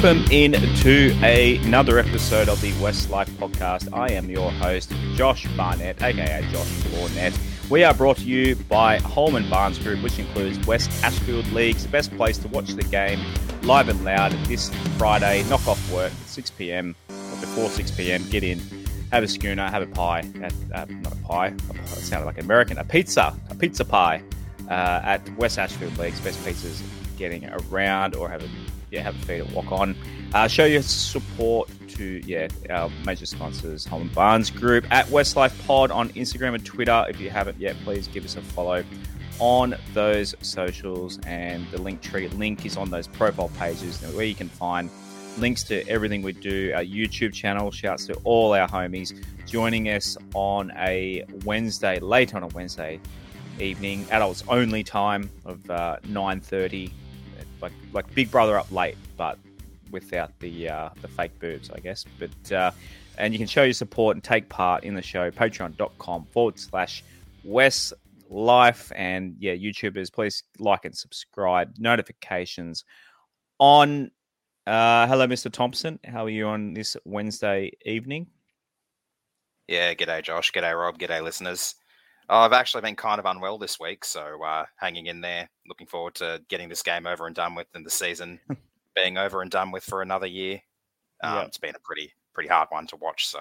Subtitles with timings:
[0.00, 3.92] welcome into another episode of the West Life Podcast.
[3.92, 7.36] I am your host, Josh Barnett, aka Josh Barnett.
[7.68, 12.16] We are brought to you by Holman Barnes Group, which includes West Ashfield Leagues, best
[12.16, 13.18] place to watch the game
[13.62, 15.42] live and loud this Friday.
[15.48, 16.94] Knock off work at 6 p.m.
[17.08, 18.22] or before 6 p.m.
[18.30, 18.60] Get in,
[19.10, 20.20] have a schooner, have a pie.
[20.72, 22.78] Uh, not a pie, it sounded like American.
[22.78, 24.22] A pizza, a pizza pie
[24.70, 26.20] uh, at West Ashfield Leagues.
[26.20, 26.82] Best pizzas
[27.16, 28.48] getting around or have a
[28.90, 29.96] yeah have a feed at Wok On.
[30.34, 35.90] Uh, show your support to yeah our major sponsors, Holman Barnes Group at Westlife Pod
[35.90, 37.04] on Instagram and Twitter.
[37.08, 38.84] If you haven't yet, please give us a follow
[39.38, 41.18] on those socials.
[41.26, 44.90] And the link tree link is on those profile pages where you can find
[45.38, 46.72] links to everything we do.
[46.74, 47.70] Our YouTube channel.
[47.70, 49.14] Shouts to all our homies
[49.46, 53.00] joining us on a Wednesday, late on a Wednesday
[53.58, 56.92] evening, adults only time of uh, nine thirty
[57.60, 59.38] like like Big Brother up late, but
[59.90, 62.04] without the uh, the fake boobs, I guess.
[62.18, 62.70] But uh,
[63.18, 65.30] and you can show your support and take part in the show.
[65.30, 67.04] Patreon.com forward slash
[67.44, 67.92] West
[68.30, 71.74] Life and yeah, YouTubers, please like and subscribe.
[71.78, 72.84] Notifications
[73.58, 74.10] on.
[74.66, 75.50] Uh, hello, Mr.
[75.50, 75.98] Thompson.
[76.04, 78.26] How are you on this Wednesday evening?
[79.66, 80.52] Yeah, g'day, Josh.
[80.52, 80.98] G'day, Rob.
[80.98, 81.74] G'day, listeners.
[82.28, 85.48] I've actually been kind of unwell this week, so uh, hanging in there.
[85.66, 88.40] Looking forward to getting this game over and done with, and the season
[88.94, 90.60] being over and done with for another year.
[91.22, 91.46] Um, yep.
[91.48, 93.40] It's been a pretty pretty hard one to watch, so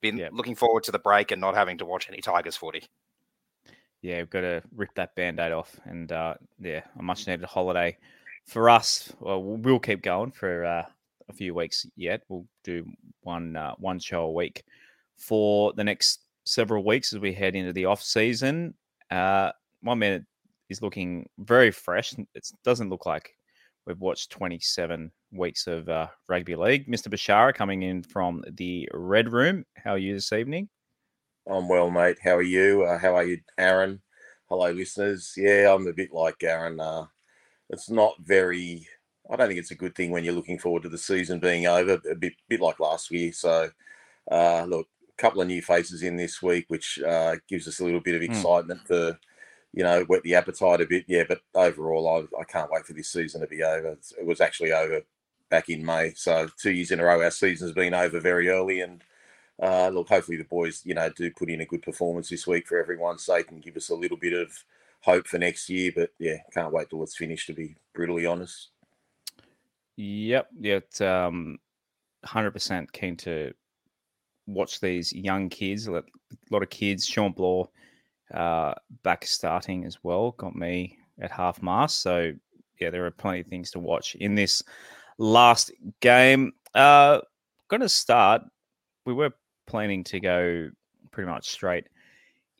[0.00, 0.32] been yep.
[0.32, 2.84] looking forward to the break and not having to watch any Tigers footy.
[4.02, 7.96] Yeah, we've got to rip that band-aid off, and uh, yeah, a much needed holiday
[8.46, 9.12] for us.
[9.20, 10.84] Well, we'll keep going for uh,
[11.28, 12.22] a few weeks yet.
[12.28, 12.86] We'll do
[13.22, 14.64] one uh, one show a week
[15.16, 18.74] for the next several weeks as we head into the off season.
[19.10, 19.50] Uh,
[19.82, 20.24] one minute
[20.70, 22.14] is looking very fresh.
[22.34, 23.30] It doesn't look like
[23.86, 26.88] we've watched 27 weeks of uh, rugby league.
[26.88, 27.08] Mr.
[27.08, 29.64] Bashara coming in from the Red Room.
[29.76, 30.68] How are you this evening?
[31.48, 32.18] I'm well, mate.
[32.22, 32.84] How are you?
[32.84, 34.02] Uh, how are you, Aaron?
[34.48, 35.32] Hello, listeners.
[35.36, 36.80] Yeah, I'm a bit like Aaron.
[36.80, 37.06] Uh,
[37.70, 38.86] it's not very.
[39.30, 41.66] I don't think it's a good thing when you're looking forward to the season being
[41.66, 42.00] over.
[42.10, 43.32] A bit, bit like last year.
[43.32, 43.70] So,
[44.30, 48.00] uh, look, couple of new faces in this week, which uh, gives us a little
[48.00, 48.30] bit of hmm.
[48.30, 48.88] excitement mm.
[48.88, 49.18] to,
[49.72, 51.04] you know, whet the appetite a bit.
[51.06, 53.96] Yeah, but overall, I, I can't wait for this season to be over.
[54.18, 55.02] It was actually over
[55.48, 58.80] back in May, so two years in a row, our season's been over very early.
[58.80, 59.02] And
[59.62, 62.66] uh, look, hopefully the boys, you know, do put in a good performance this week
[62.66, 64.52] for everyone's sake and give us a little bit of
[65.02, 65.92] hope for next year.
[65.94, 67.46] But yeah, can't wait till it's finished.
[67.46, 68.70] To be brutally honest.
[69.96, 71.58] Yep, yeah, it's um,
[72.24, 73.54] hundred percent keen to
[74.46, 76.02] watch these young kids, a
[76.50, 77.68] lot of kids, Shawn Blore
[78.34, 82.00] uh, back starting as well, got me at half mast.
[82.00, 82.32] So,
[82.80, 84.62] yeah, there are plenty of things to watch in this
[85.18, 85.70] last
[86.00, 86.52] game.
[86.74, 87.20] Uh,
[87.68, 88.42] going to start,
[89.04, 89.32] we were
[89.66, 90.70] planning to go
[91.10, 91.88] pretty much straight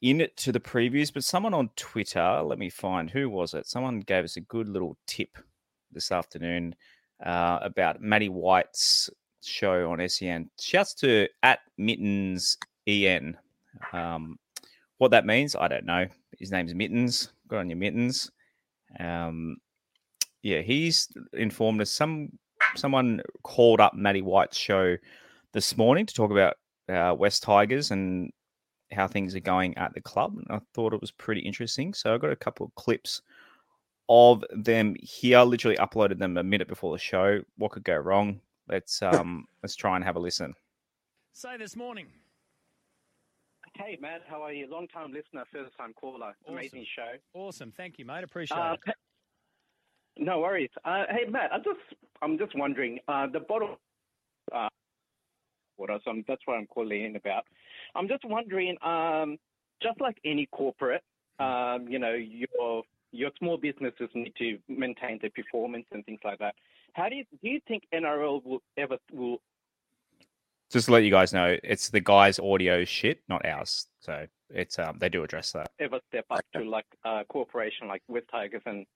[0.03, 3.67] in to the previews, but someone on Twitter, let me find who was it?
[3.67, 5.37] Someone gave us a good little tip
[5.93, 6.75] this afternoon
[7.25, 9.11] uh, about Matty White's
[9.47, 10.51] show on SEN.
[10.61, 13.37] Shouts to at Mittens EN.
[13.93, 14.39] Um,
[14.99, 16.07] what that means, I don't know.
[16.39, 17.33] His name's Mittens.
[17.49, 18.31] Got on your mittens.
[18.99, 19.59] Um,
[20.43, 21.91] yeah, he's informed us.
[21.91, 22.31] Some
[22.75, 24.97] someone called up Matty White's show
[25.53, 26.57] this morning to talk about
[26.89, 28.31] uh, West Tigers and
[28.93, 30.37] how things are going at the club.
[30.37, 31.95] And I thought it was pretty interesting.
[31.95, 33.23] So I got a couple of clips
[34.09, 35.43] of them here.
[35.43, 37.41] Literally uploaded them a minute before the show.
[37.59, 38.41] What could go wrong?
[38.69, 40.55] Let's um let's try and have a listen.
[41.33, 42.09] Say this morning.
[43.75, 44.69] Hey Matt, how are you?
[44.69, 46.35] Long time listener, first time caller.
[46.45, 46.55] Awesome.
[46.55, 47.13] Amazing show.
[47.35, 48.25] Awesome, thank you, mate.
[48.25, 48.95] Appreciate uh, it.
[50.19, 50.71] No worries.
[50.85, 51.81] Uh, hey Matt, I just
[52.23, 53.79] I'm just wondering uh, the bottle
[54.53, 54.69] uh,
[55.77, 55.99] water.
[56.05, 57.45] So I'm, that's what I'm calling in about.
[57.95, 59.37] I'm just wondering, um,
[59.83, 61.03] just like any corporate,
[61.39, 66.39] um, you know, your your small businesses need to maintain their performance and things like
[66.39, 66.55] that.
[66.97, 69.43] How do you do you think NRL will ever will?
[70.71, 73.87] Just to let you guys know, it's the guys' audio shit, not ours.
[74.01, 75.71] So it's um they do address that.
[75.79, 78.87] Ever step up to like a corporation like West Tigers and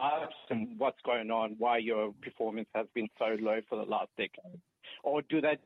[0.00, 4.08] ask them what's going on, why your performance has been so low for the last
[4.16, 4.60] decade,
[5.02, 5.58] or do they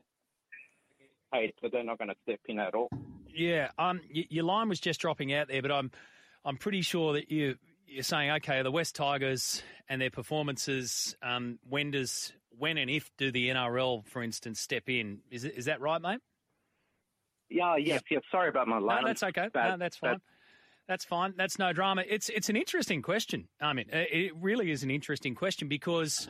[1.33, 2.89] paid, but they're not going to step in at all?
[3.33, 5.93] Yeah, um, your line was just dropping out there, but I'm
[6.45, 7.57] I'm pretty sure that you
[7.89, 13.11] you're saying, okay, the West Tigers and their performances, um, when does when and if
[13.17, 15.21] do the NRL, for instance, step in?
[15.31, 16.21] Is is that right, mate?
[17.49, 18.23] Yeah, yes, yes.
[18.31, 19.03] Sorry about my line.
[19.03, 19.49] No, that's okay.
[19.53, 20.15] Bad, no, that's fine.
[20.15, 20.21] Bad.
[20.87, 21.35] That's fine.
[21.37, 22.03] That's no drama.
[22.09, 23.49] It's it's an interesting question.
[23.61, 26.29] I mean, it really is an interesting question because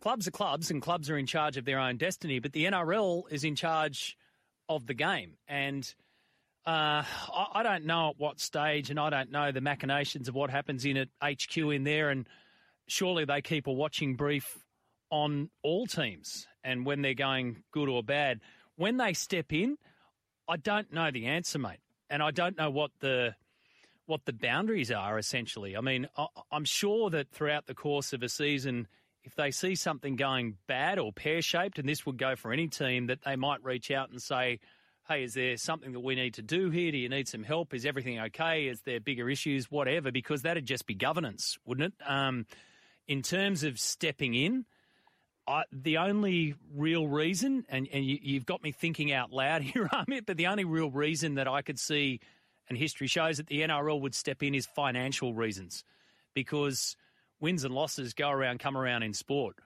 [0.00, 2.38] clubs are clubs, and clubs are in charge of their own destiny.
[2.38, 4.16] But the NRL is in charge
[4.68, 5.92] of the game, and
[6.66, 10.34] uh, I, I, don't know at what stage, and I don't know the machinations of
[10.34, 12.10] what happens in at HQ in there.
[12.10, 12.26] And
[12.86, 14.58] surely they keep a watching brief
[15.10, 18.40] on all teams, and when they're going good or bad.
[18.76, 19.76] When they step in,
[20.48, 23.34] I don't know the answer, mate, and I don't know what the
[24.06, 25.18] what the boundaries are.
[25.18, 28.86] Essentially, I mean, I, I'm sure that throughout the course of a season
[29.24, 32.68] if they see something going bad or pear shaped, and this would go for any
[32.68, 34.58] team, that they might reach out and say,
[35.12, 36.90] Hey, is there something that we need to do here?
[36.90, 37.74] Do you need some help?
[37.74, 38.68] Is everything okay?
[38.68, 39.70] Is there bigger issues?
[39.70, 42.10] Whatever, because that'd just be governance, wouldn't it?
[42.10, 42.46] Um,
[43.06, 44.64] in terms of stepping in,
[45.46, 49.86] I, the only real reason, and, and you, have got me thinking out loud here,
[49.92, 52.20] Amit, but the only real reason that I could see,
[52.70, 55.84] and history shows that the NRL would step in, is financial reasons.
[56.32, 56.96] Because
[57.38, 59.56] wins and losses go around, come around in sport.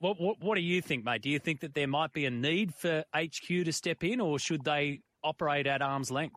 [0.00, 1.22] What, what, what do you think, mate?
[1.22, 4.38] Do you think that there might be a need for HQ to step in, or
[4.38, 6.34] should they operate at arm's length?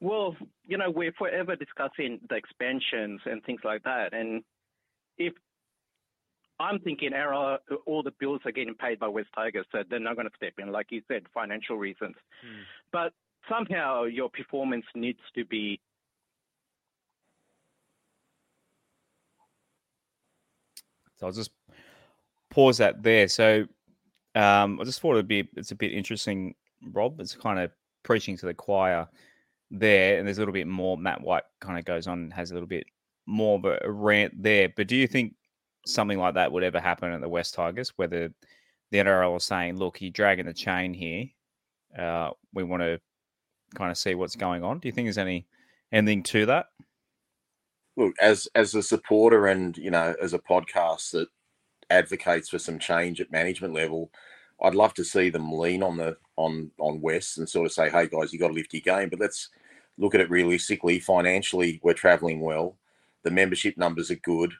[0.00, 4.14] Well, you know, we're forever discussing the expansions and things like that.
[4.14, 4.42] And
[5.18, 5.34] if
[6.60, 10.14] I'm thinking our, all the bills are getting paid by West Tigers, so they're not
[10.14, 12.14] going to step in, like you said, financial reasons.
[12.40, 12.62] Hmm.
[12.92, 13.12] But
[13.48, 15.80] somehow your performance needs to be
[21.20, 21.50] So I'll just
[22.50, 23.28] pause that there.
[23.28, 23.66] So
[24.34, 26.54] um, I just thought it'd be it's a bit interesting,
[26.92, 27.20] Rob.
[27.20, 27.70] It's kind of
[28.02, 29.08] preaching to the choir
[29.70, 30.96] there, and there's a little bit more.
[30.96, 32.86] Matt White kind of goes on, has a little bit
[33.26, 34.68] more of a rant there.
[34.76, 35.34] But do you think
[35.86, 37.92] something like that would ever happen at the West Tigers?
[37.96, 38.32] Whether
[38.90, 41.26] the NRL is saying, "Look, you're dragging the chain here.
[41.98, 43.00] Uh, we want to
[43.74, 45.46] kind of see what's going on." Do you think there's any
[45.92, 46.66] anything to that?
[47.96, 51.28] look as as a supporter and you know as a podcast that
[51.90, 54.10] advocates for some change at management level
[54.62, 57.90] i'd love to see them lean on the on on west and sort of say
[57.90, 59.08] hey guys you got to lift your game.
[59.08, 59.50] But let's
[59.98, 60.98] look at it realistically.
[60.98, 62.76] Financially we're traveling well.
[63.22, 64.52] The membership numbers are good.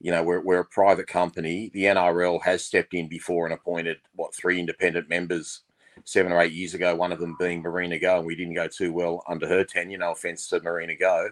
[0.00, 1.70] You know we're, we're a private company.
[1.74, 5.60] The nrl has stepped in before and appointed what three independent members
[6.04, 8.68] seven or eight years ago one of them being marina go and we didn't go
[8.68, 9.98] too well under her tenure.
[9.98, 11.28] No offense to marina go.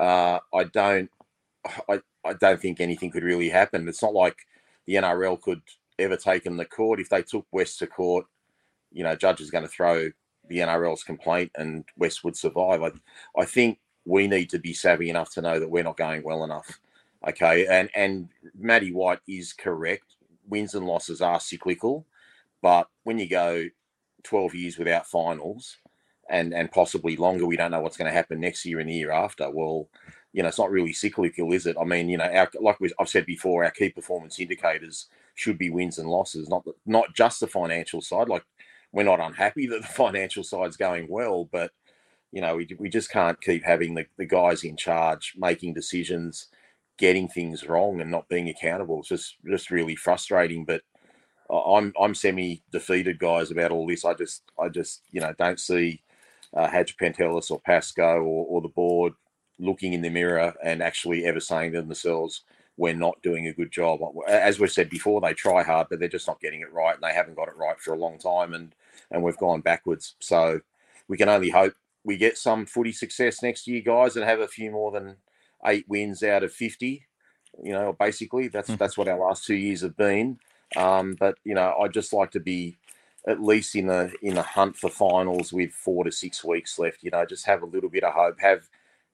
[0.00, 1.10] Uh, I don't,
[1.88, 3.88] I, I don't think anything could really happen.
[3.88, 4.36] It's not like
[4.88, 5.60] the NRL could
[5.98, 6.98] ever take them to court.
[6.98, 8.24] If they took West to court,
[8.90, 10.10] you know, judge is going to throw
[10.48, 12.82] the NRL's complaint and West would survive.
[12.82, 12.90] I,
[13.38, 16.42] I think we need to be savvy enough to know that we're not going well
[16.42, 16.80] enough.
[17.28, 20.04] Okay, and and Matty White is correct.
[20.48, 22.06] Wins and losses are cyclical,
[22.62, 23.68] but when you go
[24.22, 25.76] 12 years without finals,
[26.30, 27.46] and and possibly longer.
[27.46, 29.50] We don't know what's going to happen next year and the year after.
[29.50, 29.88] Well,
[30.32, 31.76] you know, it's not really cyclical, is it?
[31.80, 35.70] I mean, you know, our, like I've said before, our key performance indicators should be
[35.70, 38.28] wins and losses, not not just the financial side.
[38.28, 38.44] Like
[38.92, 41.72] we're not unhappy that the financial side's going well, but
[42.30, 46.48] you know, we, we just can't keep having the, the guys in charge making decisions,
[46.98, 48.98] getting things wrong, and not being accountable.
[49.00, 50.66] It's just just really frustrating.
[50.66, 50.82] But
[51.50, 54.04] I'm I'm semi defeated, guys, about all this.
[54.04, 56.02] I just I just you know don't see
[56.54, 59.14] uh, Pentelis or Pascoe or, or the board
[59.58, 62.42] looking in the mirror and actually ever saying to themselves,
[62.76, 64.00] we're not doing a good job.
[64.28, 67.02] As we've said before, they try hard, but they're just not getting it right, and
[67.02, 68.74] they haven't got it right for a long time, and
[69.10, 70.14] and we've gone backwards.
[70.20, 70.60] So
[71.08, 71.74] we can only hope
[72.04, 75.16] we get some footy success next year, guys, and have a few more than
[75.66, 77.04] eight wins out of fifty.
[77.62, 78.78] You know, basically that's mm.
[78.78, 80.38] that's what our last two years have been.
[80.76, 82.78] Um, but you know, I'd just like to be
[83.26, 87.02] at least in a in a hunt for finals with four to six weeks left.
[87.02, 88.68] You know, just have a little bit of hope, have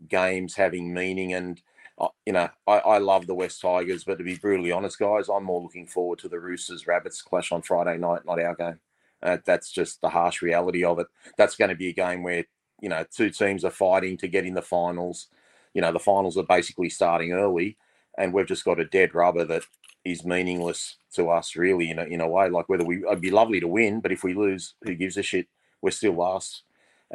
[0.09, 1.61] games having meaning, and
[1.99, 5.29] uh, you know, I, I love the West Tigers, but to be brutally honest, guys,
[5.29, 8.81] I'm more looking forward to the Roosters Rabbits clash on Friday night, not our game.
[9.23, 11.07] Uh, that's just the harsh reality of it.
[11.39, 12.45] That's going to be a game where
[12.81, 15.29] you know two teams are fighting to get in the finals.
[15.73, 17.77] You know, the finals are basically starting early,
[18.19, 19.65] and we've just got a dead rubber that
[20.05, 22.49] is meaningless to us, really, in a, in a way.
[22.49, 25.23] Like whether we, it'd be lovely to win, but if we lose, who gives a
[25.23, 25.49] shit?
[25.81, 26.63] We're still last,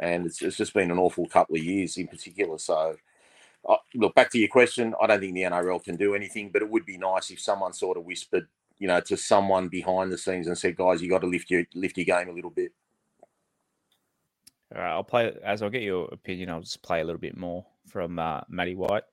[0.00, 2.58] and it's, it's just been an awful couple of years in particular.
[2.58, 2.96] So,
[3.68, 4.94] uh, look back to your question.
[5.00, 7.72] I don't think the NRL can do anything, but it would be nice if someone
[7.72, 11.20] sort of whispered, you know, to someone behind the scenes and said, "Guys, you got
[11.20, 12.72] to lift your lift your game a little bit."
[14.74, 16.50] All right, I'll play as I'll get your opinion.
[16.50, 19.04] I'll just play a little bit more from uh, Matty White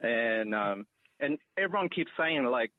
[0.00, 0.86] and um,
[1.20, 2.70] and everyone keeps saying like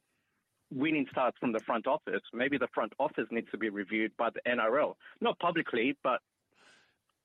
[0.71, 2.21] winning starts from the front office.
[2.33, 6.19] Maybe the front office needs to be reviewed by the NRL, not publicly, but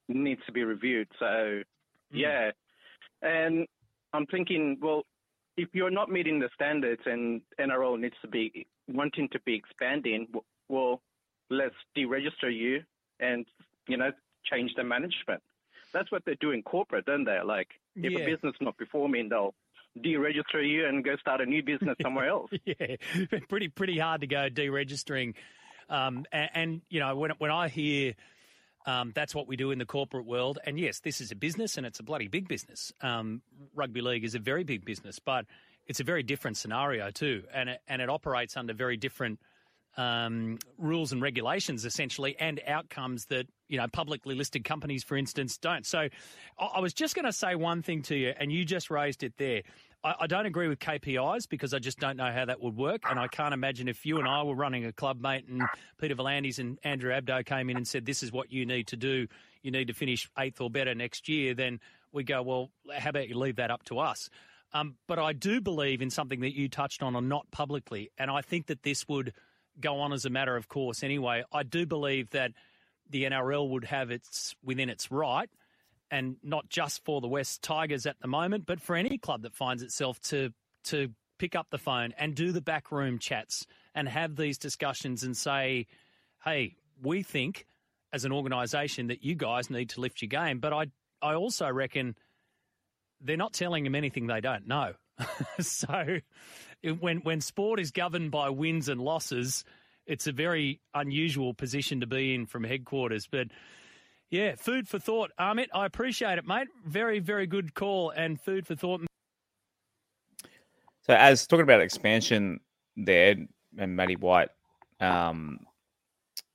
[0.09, 1.09] needs to be reviewed.
[1.19, 1.65] So mm.
[2.11, 2.51] yeah,
[3.23, 3.67] and
[4.13, 5.03] I'm thinking, well,
[5.57, 10.29] if you're not meeting the standards and NRL needs to be wanting to be expanding,
[10.69, 11.01] well,
[11.51, 12.83] let's deregister you
[13.21, 13.47] and
[13.89, 14.11] you know
[14.45, 15.43] change the management.
[15.93, 17.41] That's what they do in corporate, don't they?
[17.41, 18.19] Like if Yeah.
[18.19, 19.55] a business not performing, they'll
[19.99, 22.51] deregister you and go start a new business somewhere else.
[22.65, 22.97] yeah,
[23.49, 25.35] pretty pretty hard to go deregistering.
[25.89, 28.15] Um, and, and you know when when I hear
[28.87, 31.77] um, that's what we do in the corporate world, and yes, this is a business
[31.77, 32.93] and it's a bloody big business.
[33.01, 33.43] Um,
[33.75, 35.47] rugby league is a very big business, but
[35.87, 39.39] it's a very different scenario too, and it, and it operates under very different
[39.97, 45.57] um, rules and regulations essentially, and outcomes that you know publicly listed companies, for instance,
[45.59, 45.87] don't.
[45.87, 46.09] So,
[46.59, 49.35] I, was just going to say one thing to you, and you just raised it
[49.39, 49.63] there.
[50.03, 53.03] I, I don't agree with KPIs because I just don't know how that would work,
[53.09, 55.63] and I can't imagine if you and I were running a club, mate, and
[55.99, 58.97] Peter V'landys and Andrew Abdo came in and said, "This is what you need to
[58.97, 59.27] do.
[59.63, 61.81] You need to finish eighth or better next year." Then
[62.13, 64.29] we go, "Well, how about you leave that up to us?"
[64.73, 68.31] Um, but I do believe in something that you touched on, or not publicly, and
[68.31, 69.33] I think that this would
[69.81, 71.03] go on as a matter of course.
[71.03, 72.53] Anyway, I do believe that
[73.11, 75.51] the NRL would have its within its right,
[76.11, 79.55] and not just for the West Tigers at the moment, but for any club that
[79.55, 80.53] finds itself to
[80.85, 85.37] to pick up the phone and do the backroom chats and have these discussions and
[85.37, 85.87] say,
[86.45, 87.67] "Hey, we think
[88.13, 90.87] as an organisation that you guys need to lift your game." But I
[91.21, 92.17] I also reckon
[93.21, 94.95] they're not telling them anything they don't know.
[95.61, 96.21] so
[96.93, 99.65] when when sport is governed by wins and losses,
[100.07, 103.27] it's a very unusual position to be in from headquarters.
[103.31, 103.49] But
[104.31, 105.69] yeah, food for thought, Amit.
[105.75, 106.69] I appreciate it, mate.
[106.87, 109.03] Very very good call and food for thought.
[111.03, 112.61] So, as talking about expansion
[112.97, 113.37] there,
[113.77, 114.49] and Matty White,
[115.01, 115.61] um,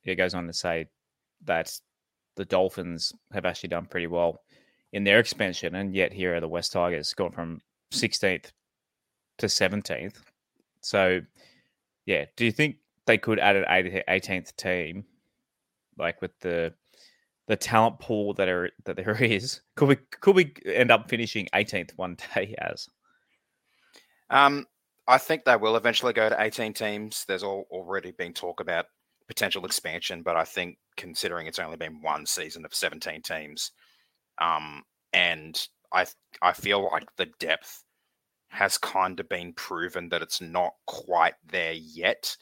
[0.04, 0.86] it goes on to say
[1.44, 1.78] that
[2.36, 4.40] the Dolphins have actually done pretty well
[4.92, 7.60] in their expansion, and yet here are the West Tigers gone from
[7.92, 8.50] 16th
[9.40, 10.16] to 17th.
[10.80, 11.20] So,
[12.06, 15.04] yeah, do you think they could add an 18th team,
[15.98, 16.72] like with the
[17.46, 19.60] the talent pool that are that there is?
[19.74, 22.88] Could we could we end up finishing 18th one day as?
[24.30, 24.66] Um,
[25.08, 27.24] I think they will eventually go to 18 teams.
[27.26, 28.86] There's all, already been talk about
[29.26, 33.72] potential expansion, but I think considering it's only been one season of 17 teams,
[34.40, 35.60] um, and
[35.92, 36.06] I
[36.40, 37.82] I feel like the depth
[38.50, 42.36] has kind of been proven that it's not quite there yet.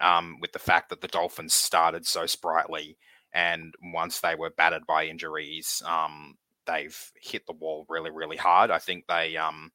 [0.00, 2.98] Um, with the fact that the Dolphins started so sprightly,
[3.32, 8.70] and once they were battered by injuries, um, they've hit the wall really, really hard.
[8.70, 9.70] I think they um,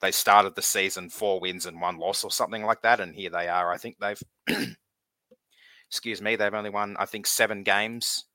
[0.00, 3.30] they started the season four wins and one loss or something like that, and here
[3.30, 3.72] they are.
[3.72, 4.22] I think they've,
[5.88, 8.26] excuse me, they've only won I think seven games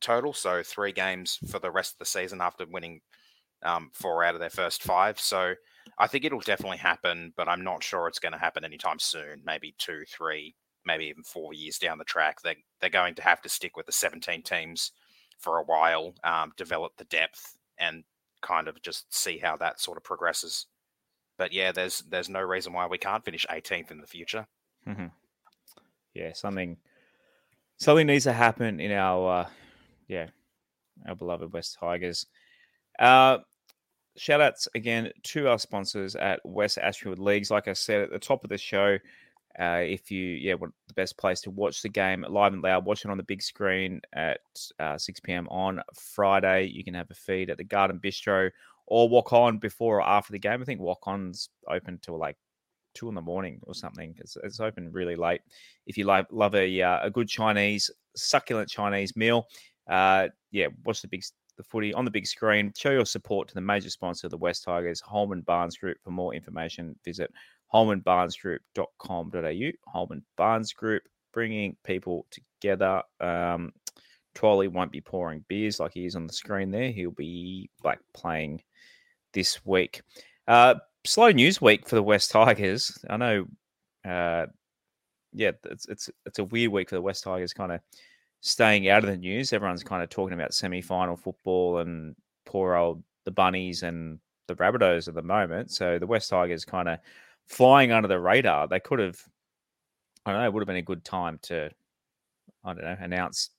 [0.00, 3.00] total, so three games for the rest of the season after winning
[3.62, 5.20] um, four out of their first five.
[5.20, 5.54] So
[5.98, 9.42] I think it'll definitely happen, but I'm not sure it's going to happen anytime soon.
[9.44, 12.42] Maybe two, three, maybe even four years down the track.
[12.42, 14.92] They they're going to have to stick with the 17 teams
[15.38, 18.04] for a while, um, develop the depth, and
[18.40, 20.66] kind of just see how that sort of progresses
[21.42, 24.46] but yeah, there's there's no reason why we can't finish 18th in the future.
[24.86, 25.06] Mm-hmm.
[26.14, 26.76] Yeah, something
[27.78, 29.48] something needs to happen in our uh,
[30.08, 30.28] yeah
[31.08, 32.26] our beloved West Tigers.
[32.98, 33.38] Uh,
[34.16, 37.50] shout outs again to our sponsors at West Ashfield Leagues.
[37.50, 38.98] Like I said at the top of the show,
[39.60, 42.84] uh, if you yeah want the best place to watch the game live and loud,
[42.84, 44.40] watch it on the big screen at
[44.78, 45.46] uh, 6 p.m.
[45.48, 46.64] on Friday.
[46.64, 48.50] You can have a feed at the Garden Bistro
[48.86, 50.62] or Wok On before or after the game.
[50.62, 52.36] I think Wok On's open till like
[52.94, 54.14] two in the morning or something.
[54.18, 55.42] It's, it's open really late.
[55.86, 59.48] If you like, love a uh, a good Chinese, succulent Chinese meal,
[59.88, 61.24] uh, yeah, watch the big
[61.56, 62.72] the footy on the big screen.
[62.76, 65.98] Show your support to the major sponsor of the West Tigers, Holman Barnes Group.
[66.02, 67.32] For more information, visit
[67.72, 69.90] holmanbarnesgroup.com.au.
[69.90, 73.02] Holman Barnes Group, bringing people together.
[73.20, 73.72] Um,
[74.40, 76.90] won't be pouring beers like he is on the screen there.
[76.90, 78.62] He'll be like playing
[79.32, 80.02] this week.
[80.48, 82.98] Uh, slow news week for the West Tigers.
[83.08, 83.46] I know,
[84.04, 84.46] uh,
[85.32, 87.80] yeah, it's it's it's a weird week for the West Tigers, kind of
[88.42, 89.52] staying out of the news.
[89.52, 94.18] Everyone's kind of talking about semi-final football and poor old the Bunnies and
[94.48, 95.70] the Rabbitohs at the moment.
[95.70, 96.98] So the West Tigers kind of
[97.46, 98.68] flying under the radar.
[98.68, 99.18] They could have,
[100.26, 101.70] I don't know, it would have been a good time to,
[102.64, 103.50] I don't know, announce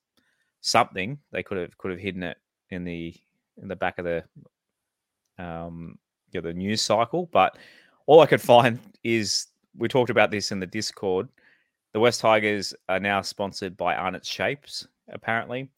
[0.61, 1.17] something.
[1.31, 2.37] They could have could have hidden it
[2.69, 3.15] in the
[3.61, 4.23] in the back of the
[5.39, 5.97] um
[6.31, 7.29] yeah, the news cycle.
[7.31, 7.57] But
[8.05, 9.47] all I could find is
[9.77, 11.29] we talked about this in the Discord.
[11.93, 15.69] The West Tigers are now sponsored by Arnott Shapes, apparently.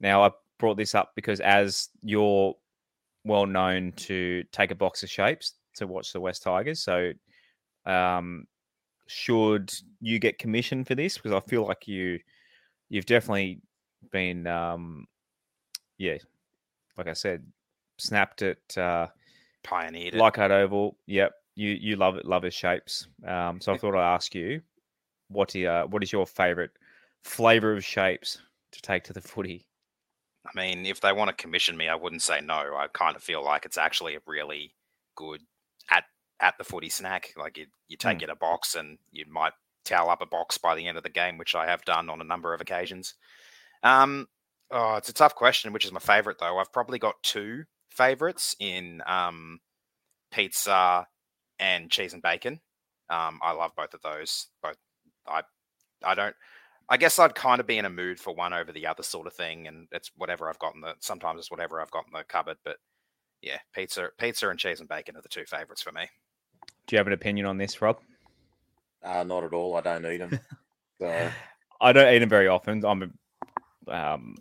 [0.00, 2.54] Now I brought this up because as you're
[3.24, 6.82] well known to take a box of shapes, to watch the West Tigers.
[6.82, 7.12] So,
[7.86, 8.46] um,
[9.06, 11.16] should you get commission for this?
[11.16, 12.18] Because I feel like you,
[12.88, 13.60] you've definitely
[14.10, 15.06] been, um,
[15.98, 16.18] yeah,
[16.96, 17.44] like I said,
[17.98, 18.76] snapped it.
[18.76, 19.08] Uh,
[19.62, 20.18] Pioneered it.
[20.18, 20.96] Leichhardt Oval.
[21.06, 23.06] Yep, you you love it, love his shapes.
[23.26, 24.62] Um, so I thought I'd ask you,
[25.30, 26.70] what uh, what is your favourite
[27.24, 28.38] flavour of shapes
[28.72, 29.66] to take to the footy?
[30.46, 32.54] I mean, if they want to commission me, I wouldn't say no.
[32.54, 34.74] I kind of feel like it's actually a really
[35.16, 35.42] good
[35.90, 36.04] at
[36.40, 37.32] at the footy snack.
[37.36, 38.22] Like you, you take Mm.
[38.24, 39.52] it a box and you might
[39.84, 42.20] towel up a box by the end of the game, which I have done on
[42.20, 43.14] a number of occasions.
[43.82, 44.28] Um,
[44.70, 45.72] oh, it's a tough question.
[45.72, 46.58] Which is my favorite though?
[46.58, 49.60] I've probably got two favorites in um,
[50.30, 51.06] pizza
[51.58, 52.60] and cheese and bacon.
[53.10, 54.46] Um, I love both of those.
[54.62, 54.76] Both
[55.26, 55.42] I
[56.04, 56.34] I don't.
[56.88, 59.28] I guess I'd kind of be in a mood for one over the other sort
[59.28, 60.94] of thing, and it's whatever I've got in the.
[61.00, 62.78] Sometimes it's whatever I've got in the cupboard, but
[63.42, 66.08] yeah, pizza, pizza, and cheese and bacon are the two favorites for me.
[66.86, 67.98] Do you have an opinion on this, Rob?
[69.02, 69.76] Uh, not at all.
[69.76, 70.38] I don't eat them.
[71.00, 71.30] so
[71.80, 72.84] I don't eat them very often.
[72.84, 73.18] I'm,
[73.88, 74.36] um,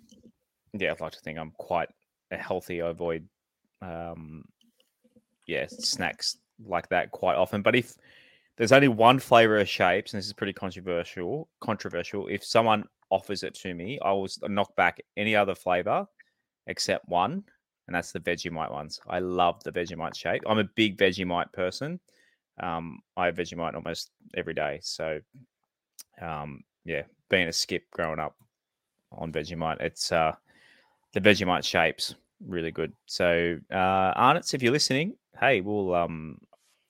[0.74, 1.90] yeah, I'd like to think I'm quite
[2.32, 2.82] a healthy.
[2.82, 3.28] I avoid,
[3.82, 4.44] um,
[5.48, 7.62] yeah, snacks like that quite often.
[7.62, 7.96] But if
[8.60, 12.28] there's only one flavor of shapes, and this is pretty controversial, controversial.
[12.28, 16.06] If someone offers it to me, I will knock back any other flavor
[16.68, 17.42] except one,
[17.88, 19.00] and that's the Vegemite ones.
[19.08, 20.44] I love the Vegemite shape.
[20.46, 22.02] I'm a big Vegemite person.
[22.62, 24.82] Um, I have Vegemite almost every day.
[24.84, 25.22] So,
[26.22, 28.36] um, yeah, being a skip growing up
[29.14, 30.34] on Vegemite, it's uh,
[31.14, 32.14] the Vegemite shapes
[32.46, 32.92] really good.
[33.06, 36.40] So, uh, Arnott's, if you're listening, hey, we'll um,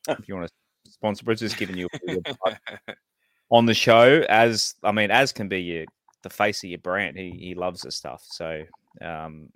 [0.07, 0.53] if you want to
[0.99, 2.55] sponsor, we're just giving you a
[3.49, 4.23] on the show.
[4.29, 5.85] As I mean, as can be your
[6.23, 7.17] the face of your brand.
[7.17, 8.23] He he loves the stuff.
[8.25, 8.63] So,
[9.01, 9.49] um,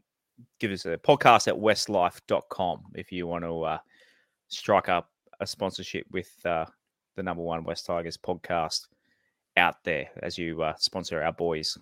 [0.59, 3.77] give us a podcast at westlife.com if you want to uh,
[4.47, 6.65] strike up a sponsorship with uh,
[7.15, 8.87] the number one West Tigers podcast
[9.57, 11.77] out there as you uh, sponsor our boys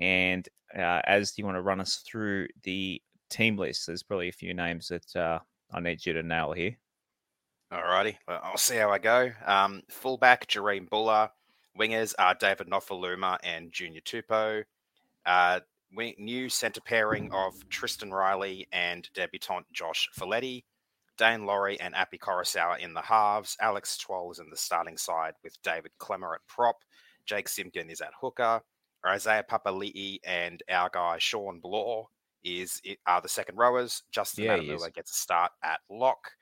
[0.00, 3.86] And uh, as you want to run us through the team list?
[3.86, 5.38] There's probably a few names that uh,
[5.72, 6.76] I need you to nail here.
[7.72, 9.30] Alrighty, well, I'll see how I go.
[9.46, 11.30] Um, fullback Jahream Bula,
[11.78, 14.64] wingers are David Nofoaluma and Junior Tupou.
[15.24, 15.60] Uh,
[16.18, 20.64] new centre pairing of Tristan Riley and debutant Josh Feledy.
[21.20, 23.54] Daine Laurie and Api Koroisau in the halves.
[23.60, 26.76] Alex Twal is in the starting side with David Klemmer at prop.
[27.26, 28.62] Jake Simpkin is at hooker.
[29.06, 32.06] Isaiah Papali'i and our guy Shawn Blore
[32.42, 34.02] is are the second rowers.
[34.10, 34.56] Justin Yeah.
[34.56, 36.32] Matamua gets a start at lock.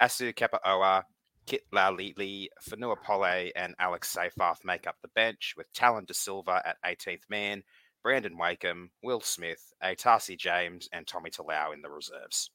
[0.00, 1.02] Asu Kepaoa,
[1.46, 6.62] Kit Laulili, Fonua Pole, and Alex Seyfarth make up the bench, with Tallyn Da Silva
[6.64, 7.64] at 18th man,
[8.04, 12.50] Brandon Wakeham, Will Smith, Atasi James, and Tommy Talau in the reserves.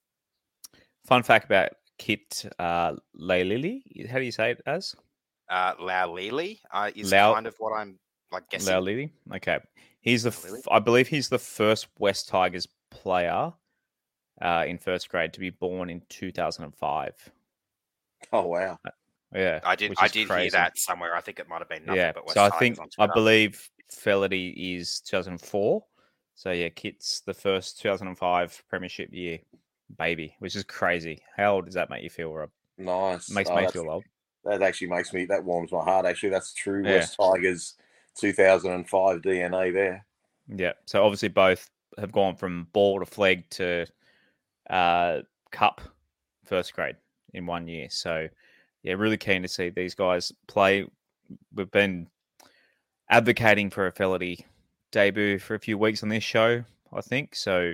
[1.07, 3.81] Fun fact about Kit uh, Lailili.
[4.09, 4.93] How do you say it as?
[5.49, 7.97] Uh, Laulili uh, is Lau- kind of what I'm
[8.33, 8.73] like guessing.
[8.73, 9.09] Lailili.
[9.33, 9.59] Okay.
[10.01, 10.57] He's the, Laulili?
[10.57, 13.53] f- I believe he's the first West Tigers player
[14.41, 17.31] uh, in first grade to be born in 2005.
[18.33, 18.77] oh wow.
[19.33, 19.61] Yeah.
[19.63, 21.15] I did I is did hear that somewhere.
[21.15, 22.11] I think it might have been nothing yeah.
[22.11, 25.83] but West So I Tigers think I believe Feledy is 2004.
[26.35, 29.39] So yeah, Kit's the first 2005 Premiership year
[29.97, 31.21] baby, which is crazy.
[31.35, 32.49] How old does that make you feel, Rob?
[32.77, 33.29] Nice.
[33.29, 34.03] Makes Oh, me feel old.
[34.43, 36.05] That actually makes me that warms my heart.
[36.05, 36.83] Actually, that's true.
[36.83, 36.97] Yeah.
[36.97, 37.75] West Tigers,
[38.19, 40.05] 2005 DNA there.
[40.47, 40.73] Yeah.
[40.85, 43.85] So obviously both have gone from ball to flag to
[44.69, 45.21] uh,
[45.51, 45.81] cup
[46.45, 46.95] first grade
[47.33, 47.87] in one year.
[47.89, 48.27] So
[48.83, 50.87] yeah, really keen to see these guys play.
[51.53, 52.07] We've been
[53.09, 54.45] advocating for a Feledy
[54.91, 57.35] debut for a few weeks on this show, I think.
[57.35, 57.73] So,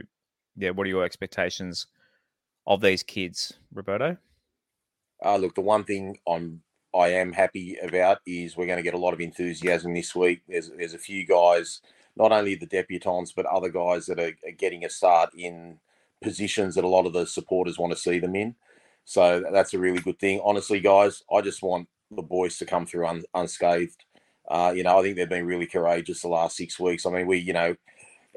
[0.55, 1.87] yeah, what are your expectations
[2.65, 4.17] of these kids, Roberto?
[5.23, 6.61] Uh, look, the one thing I'm
[6.95, 10.41] I am happy about is we're going to get a lot of enthusiasm this week.
[10.47, 11.81] There's there's a few guys,
[12.15, 15.79] not only the debutants, but other guys that are, are getting a start in
[16.21, 18.55] positions that a lot of the supporters want to see them in.
[19.05, 20.39] So that's a really good thing.
[20.43, 24.05] Honestly, guys, I just want the boys to come through un, unscathed.
[24.47, 27.05] Uh, you know, I think they've been really courageous the last six weeks.
[27.05, 27.75] I mean, we, you know,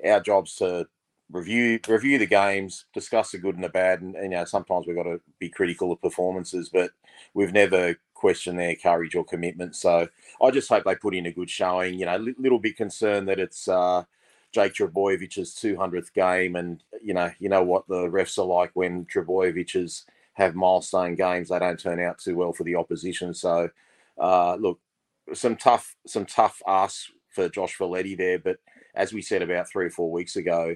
[0.05, 0.87] our job's to
[1.31, 4.87] review review the games, discuss the good and the bad, and, and you know sometimes
[4.87, 6.91] we've got to be critical of performances, but
[7.35, 9.77] we've never questioned their courage or commitment.
[9.77, 10.09] So
[10.43, 11.95] I just hope they put in a good showing.
[11.99, 14.05] You know, a li- little bit concerned that it's uh,
[14.53, 19.07] Jake Trbojevic's 200th game, and you know, you know what the refs are like when
[19.07, 23.35] Trbojevics have milestone games; they don't turn out too well for the opposition.
[23.35, 23.71] So,
[24.19, 24.79] uh, look,
[25.35, 28.59] some tough, some tough asks for Josh Feledy there, but
[28.95, 30.75] as we said about three or four weeks ago,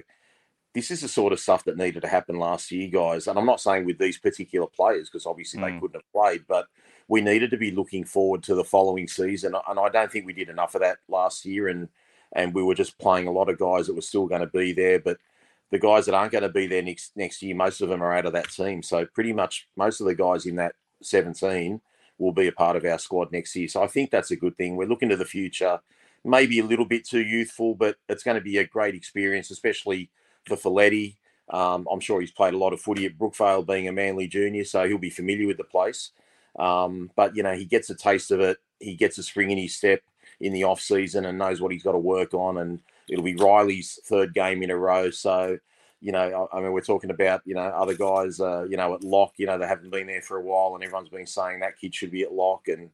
[0.73, 3.27] this is the sort of stuff that needed to happen last year, guys.
[3.27, 5.65] And I'm not saying with these particular players because obviously mm.
[5.65, 6.67] they couldn't have played, but
[7.07, 9.53] we needed to be looking forward to the following season.
[9.67, 11.67] And I don't think we did enough of that last year.
[11.67, 11.89] And
[12.33, 14.71] and we were just playing a lot of guys that were still going to be
[14.71, 15.17] there, but
[15.69, 18.13] the guys that aren't going to be there next next year, most of them are
[18.13, 18.83] out of that team.
[18.83, 21.81] So pretty much most of the guys in that 17
[22.17, 23.67] will be a part of our squad next year.
[23.67, 24.75] So I think that's a good thing.
[24.75, 25.79] We're looking to the future.
[26.23, 30.11] Maybe a little bit too youthful, but it's going to be a great experience, especially
[30.47, 31.15] for Feledy.
[31.49, 34.63] Um, I'm sure he's played a lot of footy at Brookvale, being a Manly junior,
[34.63, 36.11] so he'll be familiar with the place.
[36.57, 38.57] Um, but you know, he gets a taste of it.
[38.79, 40.01] He gets a spring in his step
[40.39, 42.57] in the off season and knows what he's got to work on.
[42.57, 45.11] And it'll be Riley's third game in a row.
[45.11, 45.57] So
[46.01, 49.03] you know, I mean, we're talking about, you know, other guys, uh, you know, at
[49.03, 51.77] lock, you know, they haven't been there for a while and everyone's been saying that
[51.77, 52.67] kid should be at lock.
[52.67, 52.89] And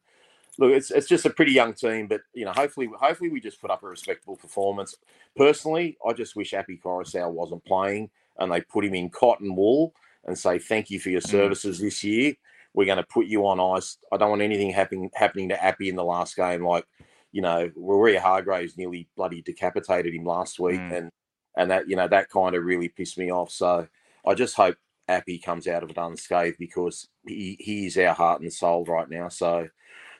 [0.58, 3.60] look, it's, it's just a pretty young team, but, you know, hopefully, hopefully we just
[3.60, 4.96] put up a respectable performance.
[5.36, 9.94] Personally, I just wish Api Koroisau wasn't playing and they put him in cotton wool
[10.24, 11.30] and say, thank you for your mm.
[11.30, 11.82] services mm.
[11.82, 12.34] this year.
[12.74, 13.96] We're going to put you on ice.
[14.12, 16.64] I don't want anything happening, happening to Api in the last game.
[16.64, 16.84] Like,
[17.32, 20.80] you know, Waerea-Hargreaves nearly bloody decapitated him last week.
[20.80, 20.96] Mm.
[20.96, 21.10] And,
[21.56, 23.50] and that you know that kind of really pissed me off.
[23.50, 23.88] So
[24.24, 24.76] I just hope
[25.08, 29.10] Api comes out of it unscathed because he he is our heart and soul right
[29.10, 29.28] now.
[29.28, 29.68] So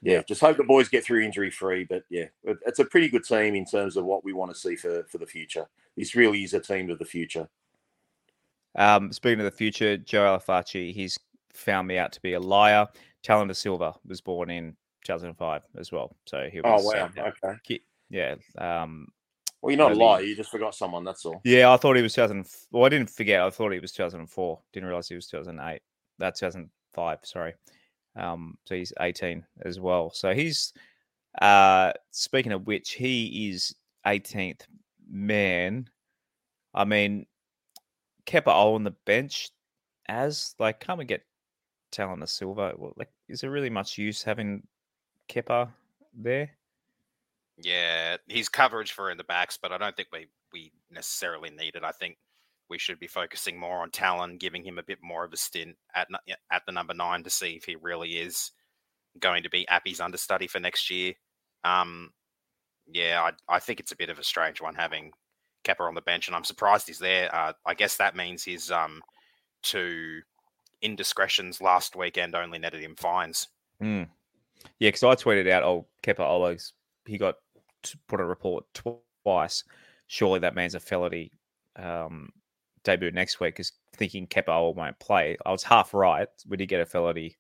[0.03, 1.85] yeah, just hope the boys get through injury free.
[1.85, 4.77] But yeah, it's a pretty good team in terms of what we want to see
[4.77, 5.67] for for the future.
[5.97, 7.49] This really is a team of the future.
[8.77, 11.19] Um, speaking of the future, Joe Alafaci, he's
[11.53, 12.87] found me out to be a liar.
[13.25, 16.83] Tallyn Silva was born in 2005 as well, so he was.
[16.85, 17.11] Oh wow!
[17.19, 17.81] Okay.
[18.11, 18.37] Yeah.
[18.57, 19.09] Um,
[19.61, 20.23] well, you're not a liar.
[20.23, 21.05] You just forgot someone.
[21.05, 21.41] That's all.
[21.45, 22.47] Yeah, I thought he was 2000.
[22.71, 23.41] Well, I didn't forget.
[23.41, 24.61] I thought he was 2004.
[24.73, 25.81] Didn't realize he was 2008.
[26.19, 27.19] That's 2005.
[27.25, 27.55] Sorry.
[28.17, 30.11] Um, so he's 18 as well.
[30.11, 30.73] So he's.
[31.41, 33.75] Uh, speaking of which, he is
[34.07, 34.63] 18th
[35.09, 35.89] man.
[36.75, 37.27] I mean,
[38.27, 39.51] Kepaoa on the bench
[40.09, 41.25] as like, can't we get
[41.93, 42.75] Tallyn Silva?
[42.77, 44.67] Well, like, is there really much use having
[45.29, 45.69] Kepa
[46.15, 46.51] there?
[47.61, 51.75] Yeah, he's coverage for in the backs, but I don't think we we necessarily need
[51.75, 51.83] it.
[51.85, 52.17] I think
[52.69, 55.77] we should be focusing more on Tallyn, giving him a bit more of a stint
[55.95, 56.09] at
[56.51, 58.53] at the number nine to see if he really is
[59.21, 61.15] going to be Api's understudy for next year.
[61.65, 62.11] Um,
[62.87, 65.13] yeah, I, I think it's a bit of a strange one having
[65.65, 67.35] Kepa on the bench, and I'm surprised he's there.
[67.35, 69.03] Uh, I guess that means his um,
[69.63, 70.21] two
[70.83, 73.49] indiscretions last weekend only netted him fines.
[73.83, 74.09] Mm.
[74.79, 76.73] Yeah, because I tweeted out, "Oh, Kepa always
[77.07, 77.37] he got
[78.09, 78.65] put a report
[79.25, 79.65] twice.
[80.07, 81.31] Surely that means a Feledy
[81.77, 82.31] um,
[82.89, 83.55] debut next week.
[83.55, 86.29] Because thinking Kepa won't play, I was half right.
[86.49, 87.37] We did get a Feledy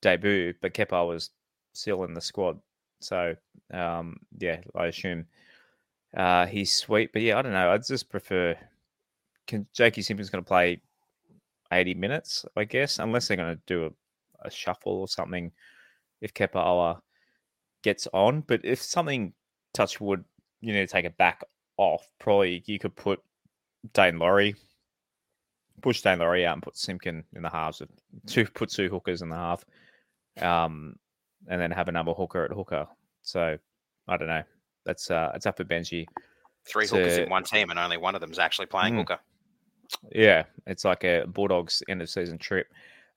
[0.00, 1.30] debut, but Kepa was
[1.72, 2.58] still in the squad.
[3.00, 3.34] So
[3.72, 5.26] um, yeah, I assume
[6.16, 7.12] uh, he's sweet.
[7.12, 7.72] But yeah, I don't know.
[7.72, 8.56] I'd just prefer.
[9.46, 10.80] Can Jakey Simpkin's going to play
[11.72, 12.44] eighty minutes?
[12.56, 15.52] I guess, unless they're going to do a, a shuffle or something.
[16.20, 17.00] If Kepa
[17.82, 18.42] gets on.
[18.42, 19.32] But if something
[19.72, 20.24] touch wood,
[20.60, 21.44] you need to take it back
[21.76, 22.06] off.
[22.18, 23.22] Probably you could put
[23.94, 24.56] Daine Laurie,
[25.80, 27.80] push Daine Laurie out and put Simpkin in the halves.
[27.80, 27.88] Of
[28.26, 29.64] two put two hookers in the half,
[30.40, 30.96] um,
[31.48, 32.86] and then have another hooker at hooker.
[33.22, 33.58] So
[34.06, 34.42] I don't know.
[34.84, 36.06] That's uh, it's up for Benji.
[36.66, 36.96] Three to...
[36.96, 38.98] hookers in one team, and only one of them's actually playing mm.
[38.98, 39.18] hooker.
[40.12, 42.66] Yeah, it's like a Bulldogs end of season trip.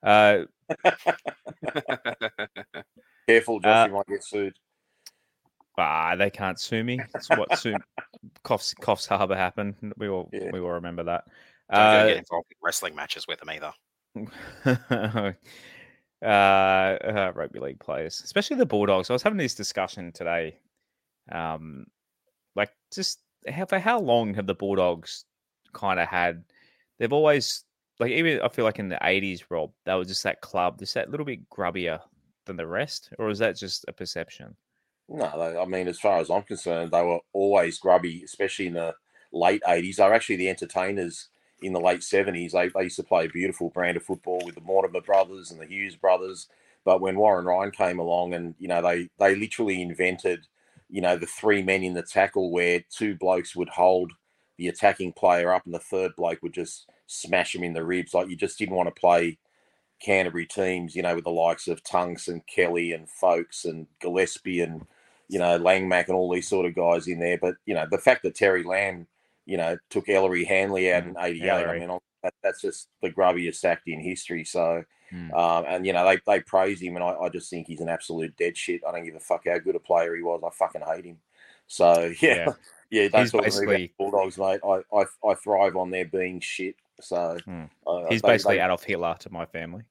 [0.02, 0.40] Uh,
[3.28, 4.54] Careful, Josh, uh, you might get sued.
[5.78, 7.00] Ah, they can't sue me.
[7.12, 7.76] That's what soon
[8.44, 9.74] Coffs Coffs Harbour happened.
[9.96, 10.50] We all yeah.
[10.52, 11.24] we all remember that.
[11.72, 13.72] Don't uh, get involved in wrestling matches with them either.
[16.22, 19.10] uh, uh, rugby league players, especially the Bulldogs.
[19.10, 20.58] I was having this discussion today
[21.32, 21.86] Um,
[22.56, 25.26] like just how, for how long have the Bulldogs
[25.74, 26.44] kind of had?
[26.98, 27.64] They've always
[28.00, 30.94] like even I feel like in the '80s, Rob, they were just that club, just
[30.94, 32.00] that little bit grubbier
[32.46, 34.56] than the rest, or is that just a perception?
[35.08, 35.26] No,
[35.60, 38.94] I mean, as far as I'm concerned, they were always grubby, especially in the
[39.32, 39.96] late '80s.
[39.96, 41.28] They were actually the entertainers
[41.62, 42.52] in the late '70s.
[42.52, 45.60] They, they used to play a beautiful brand of football with the Mortimer brothers and
[45.60, 46.48] the Hughes brothers.
[46.84, 50.46] But when Warren Ryan came along, and you know, they they literally invented,
[50.88, 54.12] you know, the three men in the tackle where two blokes would hold
[54.58, 58.14] the attacking player up, and the third bloke would just smash him in the ribs.
[58.14, 59.38] Like you just didn't want to play
[60.00, 64.60] Canterbury teams, you know, with the likes of Tunks and Kelly and Folkes and Gillespie
[64.60, 64.86] and
[65.28, 67.38] you know Langmack and all these sort of guys in there.
[67.40, 69.06] But you know, the fact that Terry Lamb,
[69.46, 73.64] you know, took Ellery Hanley out in '88, I mean, that, that's just the grubbiest
[73.64, 74.44] act in history.
[74.44, 74.84] So.
[75.12, 75.34] Mm.
[75.34, 77.90] Um, and you know they, they praise him, and I, I, just think he's an
[77.90, 78.80] absolute dead shit.
[78.88, 80.40] I don't give a fuck how good a player he was.
[80.42, 81.18] I fucking hate him.
[81.66, 82.46] So yeah,
[82.90, 83.92] yeah, yeah don't basically...
[83.98, 84.60] Bulldogs, mate.
[84.64, 86.76] I, I I thrive on their being shit.
[87.00, 87.68] So mm.
[87.86, 89.82] uh, he's they, basically they, Adolf Hitler to my family.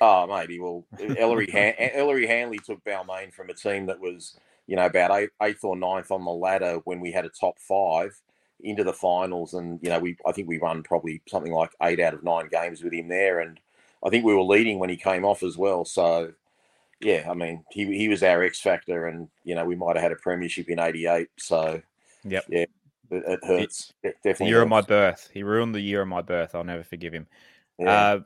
[0.00, 0.58] Oh, maybe.
[0.58, 0.84] Well,
[1.18, 5.64] Ellery Han- Ellery Hanley took Balmain from a team that was you know about eighth
[5.64, 8.20] or ninth on the ladder when we had a top five
[8.66, 12.00] into the finals, and you know we I think we won probably something like eight
[12.00, 13.60] out of nine games with him there, and
[14.04, 15.84] I think we were leading when he came off as well.
[15.84, 16.32] So,
[17.00, 20.02] yeah, I mean, he he was our X factor, and you know, we might have
[20.02, 21.28] had a premiership in '88.
[21.38, 21.80] So,
[22.24, 22.70] yep, yeah, it,
[23.10, 23.92] it hurts.
[24.02, 24.46] It definitely.
[24.46, 24.64] The year hurts.
[24.64, 25.30] of my birth.
[25.32, 26.54] He ruined the year of my birth.
[26.54, 27.26] I'll never forgive him.
[27.78, 27.90] Yeah.
[27.90, 28.20] Uh,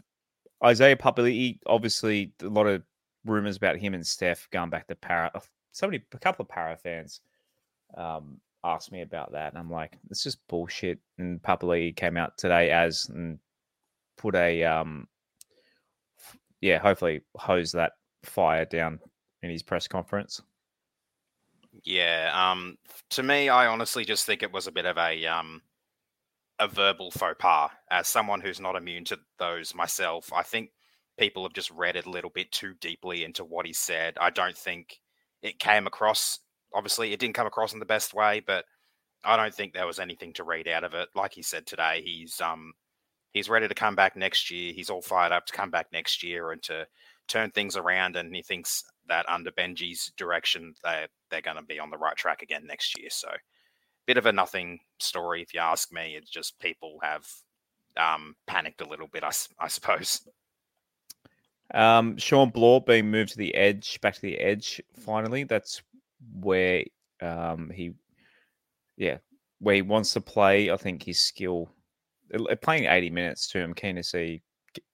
[0.63, 2.83] Isaiah Papali'i, obviously, a lot of
[3.25, 5.33] rumors about him and Steph going back to Para.
[5.73, 7.21] Somebody, a couple of Para fans,
[7.97, 10.99] um, asked me about that, and I'm like, it's just bullshit.
[11.19, 13.39] And Papali'i came out today as and
[14.17, 15.09] put a um
[16.61, 17.93] yeah, hopefully hose that
[18.23, 19.01] fire down
[19.43, 20.43] in his press conference.
[21.85, 22.77] Yeah, um,
[23.11, 25.63] to me, I honestly just think it was a bit of a um,
[26.59, 27.71] a verbal faux pas.
[27.91, 30.71] As someone who's not immune to those myself, I think
[31.19, 34.17] people have just read it a little bit too deeply into what he said.
[34.21, 35.01] I don't think
[35.43, 36.41] it came across.
[36.75, 38.65] Obviously, it didn't come across in the best way, but
[39.25, 41.09] I don't think there was anything to read out of it.
[41.15, 42.73] Like he said today, he's um
[43.33, 44.73] he's ready to come back next year.
[44.73, 46.87] He's all fired up to come back next year and to
[47.29, 48.17] turn things around.
[48.17, 52.17] And he thinks that under Benji's direction, they they're going to be on the right
[52.17, 53.11] track again next year.
[53.11, 53.29] So,
[54.07, 56.15] bit of a nothing story, if you ask me.
[56.17, 57.27] It's just people have
[57.97, 60.23] um, panicked a little bit, I, I suppose.
[61.73, 64.83] Um, Shawn Blore being moved to the edge, back to the edge.
[64.99, 65.83] Finally, that's
[66.35, 66.85] where
[67.21, 67.93] um, he,
[68.97, 69.19] yeah,
[69.59, 70.71] where he wants to play.
[70.71, 71.71] I think his skill
[72.63, 73.61] playing 80 minutes too.
[73.61, 74.43] I'm keen to see.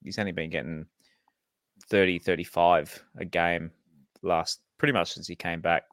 [0.02, 0.86] He's only been getting
[1.88, 3.70] 30, 35 a game
[4.22, 5.84] last pretty much since he came back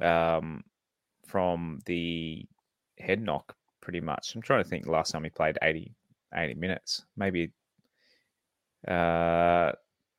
[0.00, 0.64] um,
[1.26, 2.44] from the
[2.98, 3.54] head knock.
[3.80, 4.34] Pretty much.
[4.34, 4.86] I'm trying to think.
[4.86, 5.94] Last time he played 80,
[6.34, 7.52] 80 minutes, maybe.
[8.86, 9.72] Uh,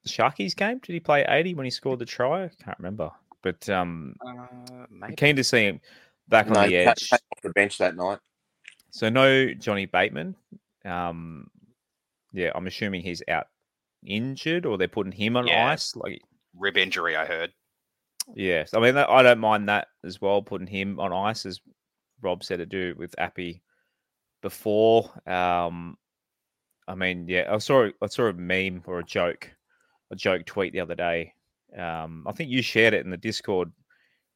[0.07, 0.79] Sharkies game.
[0.79, 2.45] Did he play 80 when he scored the try?
[2.45, 3.11] I can't remember.
[3.43, 5.79] But um, uh, keen to see him
[6.27, 7.09] back no, on the edge.
[7.11, 8.19] Off the bench that night.
[8.91, 10.35] So no Johnny Bateman.
[10.85, 11.49] Um,
[12.33, 13.47] yeah, I'm assuming he's out
[14.05, 15.71] injured, or they're putting him on yeah.
[15.71, 15.95] ice.
[15.95, 16.21] Like
[16.57, 17.53] rib injury, I heard.
[18.35, 20.41] Yes, I mean I don't mind that as well.
[20.41, 21.61] Putting him on ice, as
[22.21, 23.61] Rob said to do with Api
[24.41, 25.11] before.
[25.29, 25.97] Um,
[26.87, 29.49] I mean, yeah, I saw I saw a meme or a joke,
[30.11, 31.33] a joke tweet the other day.
[31.75, 33.71] Um, I think you shared it in the Discord,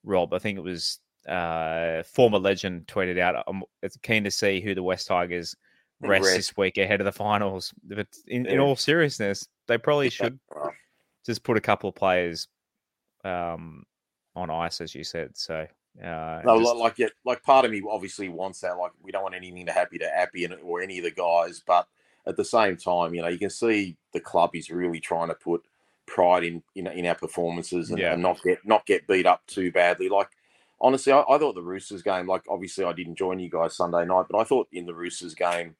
[0.03, 0.33] Rob.
[0.33, 3.63] I think it was uh, former legend tweeted out, "I'm
[4.01, 5.55] keen to see who the West Tigers
[6.01, 8.51] rest, this week ahead of the finals." But in, yeah.
[8.53, 10.39] in all seriousness, they probably should
[11.25, 12.47] just put a couple of players
[13.23, 13.83] um,
[14.35, 15.37] on ice, as you said.
[15.37, 15.67] So.
[16.01, 16.75] Uh, no, just...
[16.77, 18.77] like like part of me obviously wants that.
[18.77, 21.61] Like we don't want anything to happen to Api and or any of the guys,
[21.67, 21.85] but
[22.25, 25.33] at the same time, you know, you can see the club is really trying to
[25.33, 25.63] put
[26.11, 28.13] pride in in, in our performances and, yeah.
[28.13, 30.09] and, not get not get beat up too badly.
[30.09, 30.27] Like
[30.79, 34.05] honestly, I, I, thought the Roosters game, like obviously I didn't join you guys Sunday
[34.05, 35.75] night, but I thought in the Roosters game,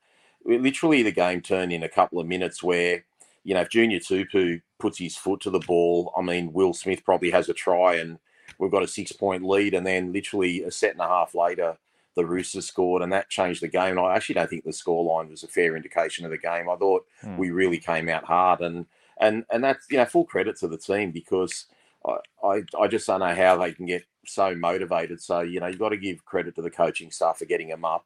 [0.46, 3.04] literally the game turned in a couple of minutes where,
[3.44, 7.04] you know, if Junior Tupou puts his foot to the ball, I mean, Will Smith
[7.04, 8.18] probably has a try and
[8.58, 9.74] we've got a six point lead.
[9.74, 11.78] And then literally a set and a half later,
[12.16, 13.98] the Roosters scored and that changed the game.
[13.98, 16.70] And I actually don't think the scoreline was a fair indication of the game.
[16.70, 17.38] I thought hmm.
[17.38, 18.86] we really came out hard and,
[19.22, 21.68] and, and that's, you know, full credit to the team because
[22.06, 25.22] I, I, I just don't know how they can get so motivated.
[25.22, 27.86] So you know you've got to give credit to the coaching staff for getting them
[27.86, 28.06] up.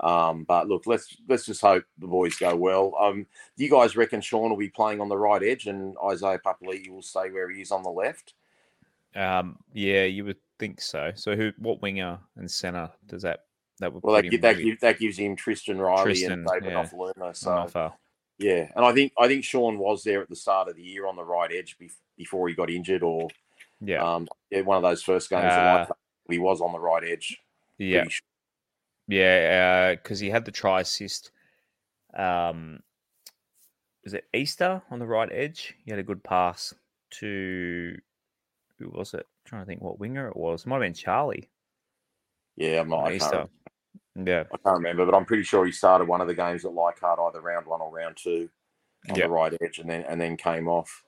[0.00, 2.94] Um, but look, let's let's just hope the boys go well.
[3.00, 3.26] Um,
[3.56, 6.90] do you guys reckon Shawn will be playing on the right edge and Isaiah Papali'i
[6.90, 8.34] will stay where he is on the left?
[9.14, 11.12] Um, yeah, you would think so.
[11.14, 11.52] So who?
[11.58, 13.44] What winger and centre does that?
[13.78, 17.32] That would Well, that, that, that gives him Tristan Riley Tristan, and David yeah.
[17.32, 17.92] So.
[18.38, 21.06] Yeah, and I think I think Shawn was there at the start of the year
[21.06, 23.28] on the right edge bef- before he got injured, or
[23.80, 25.44] Yeah, um, yeah, one of those first games.
[25.44, 25.86] Uh,
[26.28, 27.38] he was on the right edge.
[27.78, 28.26] yeah, sure.
[29.08, 29.94] yeah.
[29.94, 31.30] Because he had the try assist.
[32.14, 32.80] Um,
[34.04, 35.74] was it Easter on the right edge?
[35.84, 36.74] He had a good pass
[37.12, 37.96] to
[38.78, 39.26] who was it?
[39.46, 40.62] trying to think what winger it was.
[40.62, 41.48] It might have been Charlie.
[42.56, 43.12] Yeah, I'm not.
[43.12, 43.48] Easter.
[44.24, 46.72] Yeah, I can't remember, but I'm pretty sure he started one of the games at
[46.72, 48.48] Leichhardt, either round one or round two,
[49.10, 49.24] on Yeah.
[49.26, 51.04] the right edge, and then and then came off.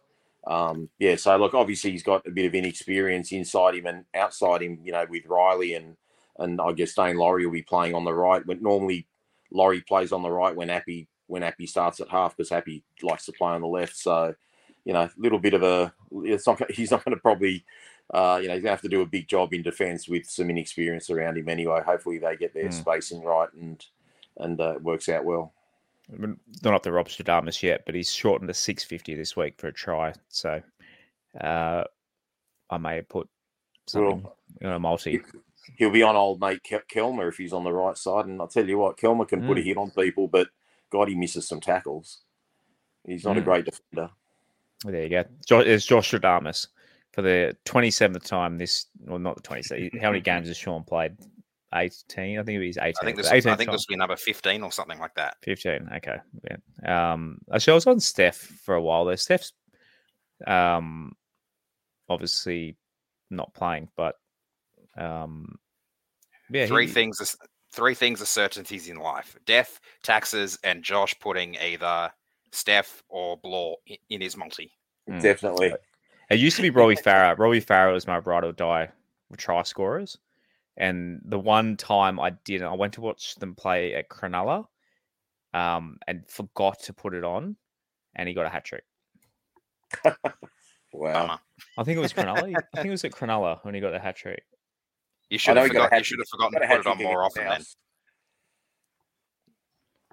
[0.47, 4.63] Um, yeah, so look, obviously he's got a bit of inexperience inside him and outside
[4.63, 4.79] him.
[4.83, 5.97] You know, with Riley and
[6.39, 8.45] and I guess Daine Laurie will be playing on the right.
[8.47, 9.07] When normally
[9.51, 13.27] Laurie plays on the right when Api when Api starts at half because Api likes
[13.27, 13.97] to play on the left.
[13.97, 14.35] So
[14.85, 15.93] you know, a little bit of a.
[16.25, 16.71] It's not.
[16.71, 17.65] He's not going to probably.
[18.13, 20.27] Uh, you know, he's going to have to do a big job in defence with
[20.27, 21.81] some inexperience around him anyway.
[21.85, 22.71] Hopefully, they get their Hmm.
[22.71, 23.85] spacing right and
[24.39, 25.53] and uh, it works out well.
[26.63, 29.67] not up to Rob Stradamus yet, but he's shortened to six fifty this week for
[29.67, 30.13] a try.
[30.29, 30.63] So
[31.41, 31.85] uh,
[32.71, 33.29] I may have put
[33.87, 34.25] something
[34.61, 35.21] in a multi.
[35.77, 38.25] He'll be on old mate Klemmer if he's on the right side.
[38.27, 39.65] And I'll tell you what, Klemmer can put a Mm.
[39.65, 40.49] hit on people, but
[40.91, 42.23] God, he misses some tackles.
[43.05, 43.45] He's not a Mm.
[43.45, 44.11] great defender.
[44.85, 45.25] There you go.
[45.61, 46.69] It's Josh Stradamus
[47.13, 48.59] for the twenty seventh time.
[48.59, 49.93] This, well, not the twenty seventh.
[50.01, 51.17] How many games has Shawn played?
[51.75, 52.39] Eighteen.
[52.39, 52.95] I think it was eighteen.
[53.03, 53.31] I think this.
[53.31, 53.75] It was I think time.
[53.75, 55.37] this will be number fifteen or something like that.
[55.43, 55.91] 15.
[55.97, 56.17] Okay.
[56.85, 57.13] Yeah.
[57.13, 59.17] Um, actually, I was on Steph for a while there.
[59.17, 59.53] Steph's
[60.47, 61.13] um,
[62.09, 62.77] obviously
[63.31, 64.15] not playing, but
[64.97, 65.57] um,
[66.51, 66.67] yeah.
[66.67, 67.21] three he- things.
[67.21, 72.11] Are, three things are certainties in life: death, taxes, and Josh putting either
[72.53, 73.77] Steph or Blore
[74.09, 74.73] in his multi.
[75.21, 75.73] Definitely.
[76.31, 77.39] It used to be Robbie Farah.
[77.39, 78.91] Robbie Farah was my ride or die
[79.37, 80.19] try scorers.
[80.77, 84.67] And the one time I didn't, I went to watch them play at Cronulla
[85.53, 87.57] um, and forgot to put it on,
[88.15, 88.85] and he got a hat trick.
[90.91, 91.27] Wow.
[91.27, 91.39] Bummer.
[91.77, 92.39] I think it was Cronulla.
[92.57, 94.43] I think it was at Cronulla when he got the hat trick.
[95.29, 96.69] You should know have he got a forgot, you should have forgotten got to a
[96.69, 97.45] put hat it on trick more often.
[97.45, 97.61] Then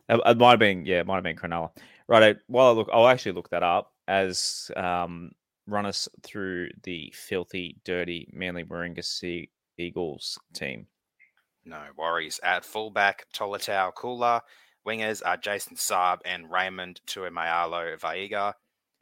[0.10, 1.71] It, it might have been, yeah, it might have been Cronulla.
[2.10, 2.36] Right.
[2.47, 5.32] While I look, I'll actually look that up as um,
[5.67, 10.88] run us through the filthy, dirty Manly Warringah Sea Eagles team.
[11.65, 12.39] no worries.
[12.43, 14.41] At fullback, Tolutau Koula.
[14.86, 18.54] Wingers are Jason Saab and Raymond Tuimayalo Vaiga.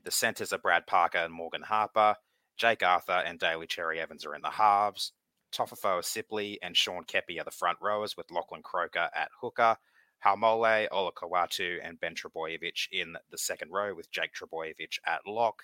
[0.03, 2.15] The centres are Brad Parker and Morgan Harper.
[2.57, 5.11] Jake Arthur and Daly Cherry Evans are in the halves.
[5.53, 9.77] Toafofoa Sipley and Sean Keppie are the front rowers with Lachlan Croker at hooker.
[10.25, 15.63] Haumole, Olakau'atu, and Ben Trbojevic in the second row with Jake Trbojevic at lock.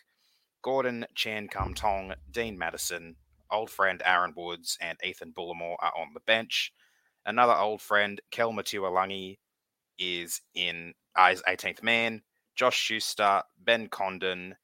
[0.61, 3.15] Gordon, Chan Kum Tong, Dean Madison,
[3.51, 6.73] old friend Aaron Woods, and Ethan Bullemor are on the bench.
[7.25, 9.37] Another old friend, Kelma Tuilagi,
[9.97, 10.93] is in
[11.29, 12.21] is 18th man.
[12.55, 14.55] Josh Schuster, Ben Condon,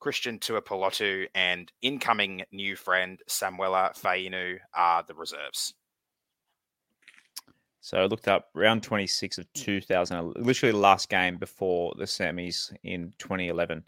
[0.00, 5.74] Christian Tuipulotu, and incoming new friend Samuela Fainu are the reserves.
[7.80, 12.74] So I looked up round 26 of 2000, literally the last game before the semis
[12.82, 13.84] in 2011.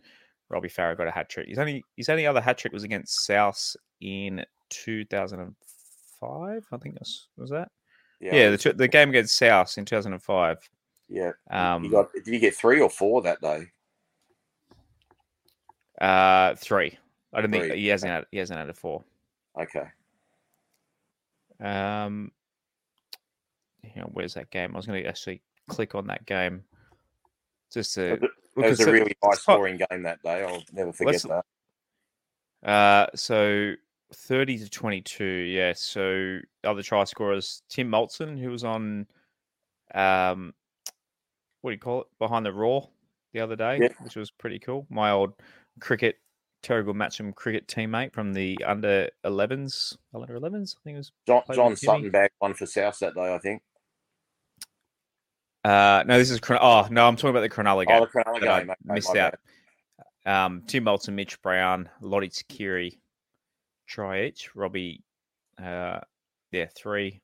[0.50, 1.48] Robbie Farah got a hat trick.
[1.48, 6.66] His only his only other hat trick was against South in 2005.
[6.72, 7.70] I think was was that.
[8.20, 10.68] Yeah, the, the game against South in 2005.
[11.08, 11.32] yeah.
[11.50, 13.68] Um, you got, did you get three or four that day?
[16.00, 16.98] uh, three.
[17.32, 19.04] I don't think he hasn't had he hasn't had a four.
[19.60, 19.86] Okay.
[21.60, 22.32] Um,
[24.12, 24.72] where's that game?
[24.74, 26.64] I was going to actually click on that game
[27.72, 28.14] just to.
[28.14, 30.42] It was a really high scoring game that day.
[30.44, 32.68] I'll never forget that.
[32.68, 33.74] Uh, so
[34.12, 35.24] thirty to twenty-two.
[35.24, 35.72] Yeah.
[35.76, 39.06] So other try scorers: Tim Moltzen, who was on,
[39.94, 40.52] um,
[41.62, 42.80] what do you call it, behind the raw
[43.32, 43.88] the other day, Yeah.
[44.00, 44.86] which was pretty cool.
[44.90, 45.32] My old
[45.80, 46.16] cricket,
[46.62, 50.76] terrible matcham cricket teammate from the under 11s, under 11s.
[50.76, 51.12] I think it was.
[51.26, 51.76] John, John.
[51.76, 53.62] Sutton bagged one for South that day, I think.
[55.64, 57.96] Uh, no, this is Chron- oh no, I'm talking about the Cronulla game.
[58.00, 58.70] Oh, the Cronulla game.
[58.70, 59.34] okay, missed out.
[60.24, 60.44] bad.
[60.44, 62.98] Um, Tim Moltzen, Mitch Brown, Lote Tuqiri,
[63.86, 64.54] try each.
[64.54, 65.02] Robbie,
[65.62, 66.00] uh,
[66.52, 67.20] yeah, three.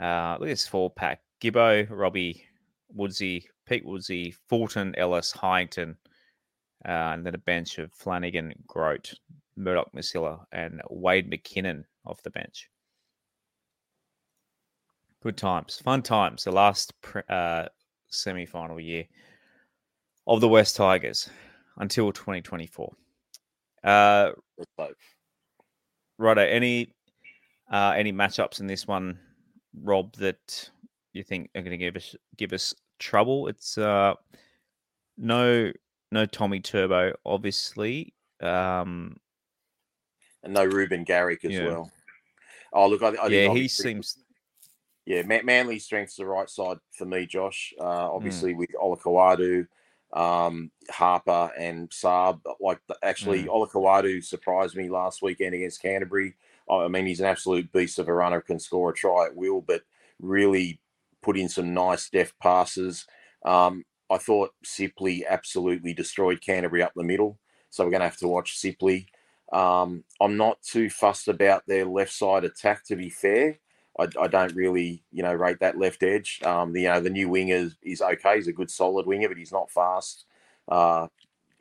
[0.00, 2.44] Uh, look at this four pack: Gibbo, Robbie,
[2.96, 5.96] Woodsy, Pete Woodsy, Fulton, Ellis, Heighington,
[6.84, 9.14] uh, and then a bench of Flanagan, Grote,
[9.56, 12.68] Murdoch, Masilla, and Wade McKinnon off the bench.
[15.22, 16.44] Good times, fun times.
[16.44, 16.92] The last
[17.28, 17.66] uh,
[18.08, 19.04] semi-final year
[20.26, 21.30] of the West Tigers
[21.76, 22.92] until 2024.
[23.84, 24.32] Uh,
[26.18, 26.92] righto, any
[27.70, 29.18] Uh, any matchups in this one,
[29.82, 30.70] Rob, that
[31.14, 33.46] you think are going to give us give us trouble?
[33.48, 34.14] It's uh,
[35.16, 35.72] no
[36.10, 38.12] no Tommy Turbo, obviously.
[38.40, 39.16] Um,
[40.42, 41.66] and no Reuben Garrick as Yeah.
[41.66, 41.92] well.
[42.74, 44.18] Oh, look, I, I yeah, he seems.
[45.04, 47.74] Yeah, Man- Manly strength's the right side for me, Josh.
[47.80, 49.66] Uh, obviously, with Olakau'atu,
[50.12, 52.40] um, Harper, and Saab.
[52.60, 53.48] Like, the, actually, Mm.
[53.48, 56.34] Olakau'atu surprised me last weekend against Canterbury.
[56.70, 59.60] I mean, he's an absolute beast of a runner, can score a try at will,
[59.60, 59.82] but
[60.20, 60.80] really
[61.20, 63.06] put in some nice deft passes.
[63.44, 67.38] Um, I thought Sipley absolutely destroyed Canterbury up the middle,
[67.70, 69.06] so we're going to have to watch Sipley.
[69.52, 73.58] Um, I'm not too fussed about their left side attack, to be fair.
[73.98, 76.40] I, I don't really, you know, rate that left edge.
[76.44, 78.36] Um, the, you know, the new winger is, is okay.
[78.36, 80.24] He's a good, solid winger, but he's not fast.
[80.68, 81.08] Uh,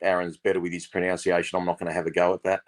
[0.01, 1.57] Aaron's better with his pronunciation.
[1.57, 2.61] I'm not going to have a go at that.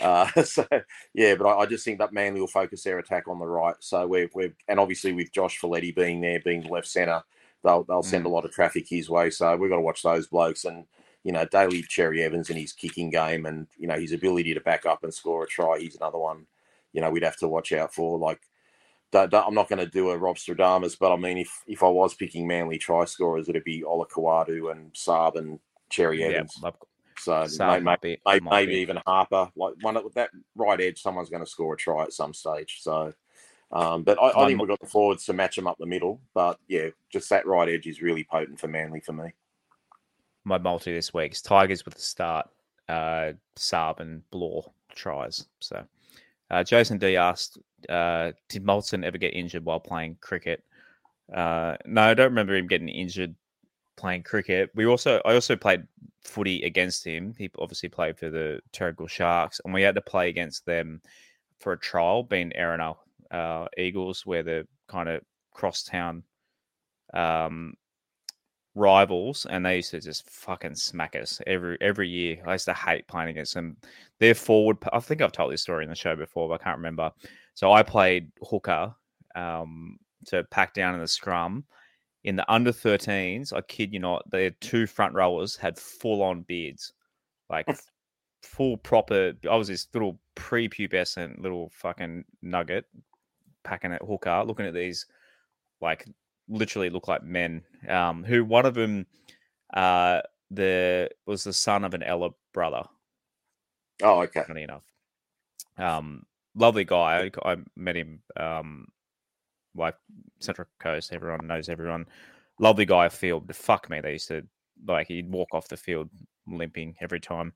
[0.00, 0.66] Uh, so
[1.14, 3.74] yeah, but I, I just think that Manly will focus their attack on the right.
[3.80, 7.22] So we're, we're and obviously with Josh Feledy being there, being the left centre,
[7.64, 9.30] they'll they'll send a lot of traffic his way.
[9.30, 10.84] So we've got to watch those blokes and
[11.24, 14.60] you know Daly Cherry Evans and his kicking game and you know his ability to
[14.60, 15.78] back up and score a try.
[15.78, 16.46] He's another one.
[16.92, 18.18] You know we'd have to watch out for.
[18.18, 18.40] Like
[19.10, 21.82] don't, don't- I'm not going to do a Rob Stradamus, but I mean if if
[21.82, 25.58] I was picking Manly try scorers, it'd be Olakau'atu and Saab and
[25.90, 26.54] Cherry Yeah, Evans.
[26.64, 26.76] I've-
[27.20, 29.50] So Saab may- might be- may- maybe even Harper.
[29.56, 32.78] Like one of that right edge, someone's going to score a try at some stage.
[32.80, 33.12] So,
[33.72, 36.20] um, but I, I think we've got the forwards to match them up the middle.
[36.34, 39.30] But yeah, just that right edge is really potent for Manly for me.
[40.44, 42.48] my multi this week is Tigers with the start,
[42.88, 45.46] uh, Saab and Blore tries.
[45.60, 45.84] So,
[46.50, 50.62] uh, Jason D asked, uh, did Moltzen ever get injured while playing cricket?
[51.32, 53.34] Uh, no, I don't remember him getting injured
[53.96, 54.70] playing cricket.
[54.74, 55.84] We also, I also played
[56.22, 57.34] footy against him.
[57.36, 61.02] He obviously played for the Terrigal Sharks, and we had to play against them
[61.58, 62.94] for a trial, being Erina
[63.30, 65.22] uh, Eagles, where the kind of
[65.52, 66.22] crosstown
[67.12, 67.74] um,
[68.74, 72.42] rivals, and they used to just fucking smack us every every year.
[72.46, 73.76] I used to hate playing against them.
[74.20, 76.78] Their forward, I think I've told this story in the show before, but I can't
[76.78, 77.10] remember.
[77.54, 78.94] So I played hooker
[79.34, 81.64] um, to pack down in the scrum.
[82.24, 86.42] In the under 13s, I kid you not, their two front rowers had full on
[86.42, 86.92] beards,
[87.48, 87.66] like
[88.42, 89.32] full proper.
[89.48, 92.84] I was this little prepubescent little fucking nugget
[93.64, 95.06] packing at hooker, looking at these
[95.80, 96.06] like
[96.48, 97.62] literally look like men.
[97.88, 99.06] Um, who one of them,
[99.74, 102.84] uh, the was the son of an Ella brother.
[104.02, 104.44] Oh, okay.
[104.46, 104.84] Funny enough,
[105.76, 106.24] um,
[106.54, 107.30] lovely guy.
[107.44, 108.86] I, I met him, um,
[109.74, 109.94] like
[110.40, 111.12] Central Coast.
[111.12, 112.06] Everyone knows everyone.
[112.58, 113.08] Lovely guy.
[113.08, 113.54] Field.
[113.54, 114.00] Fuck me.
[114.00, 114.42] They used to
[114.86, 116.08] like he'd walk off the field
[116.46, 117.52] limping every time.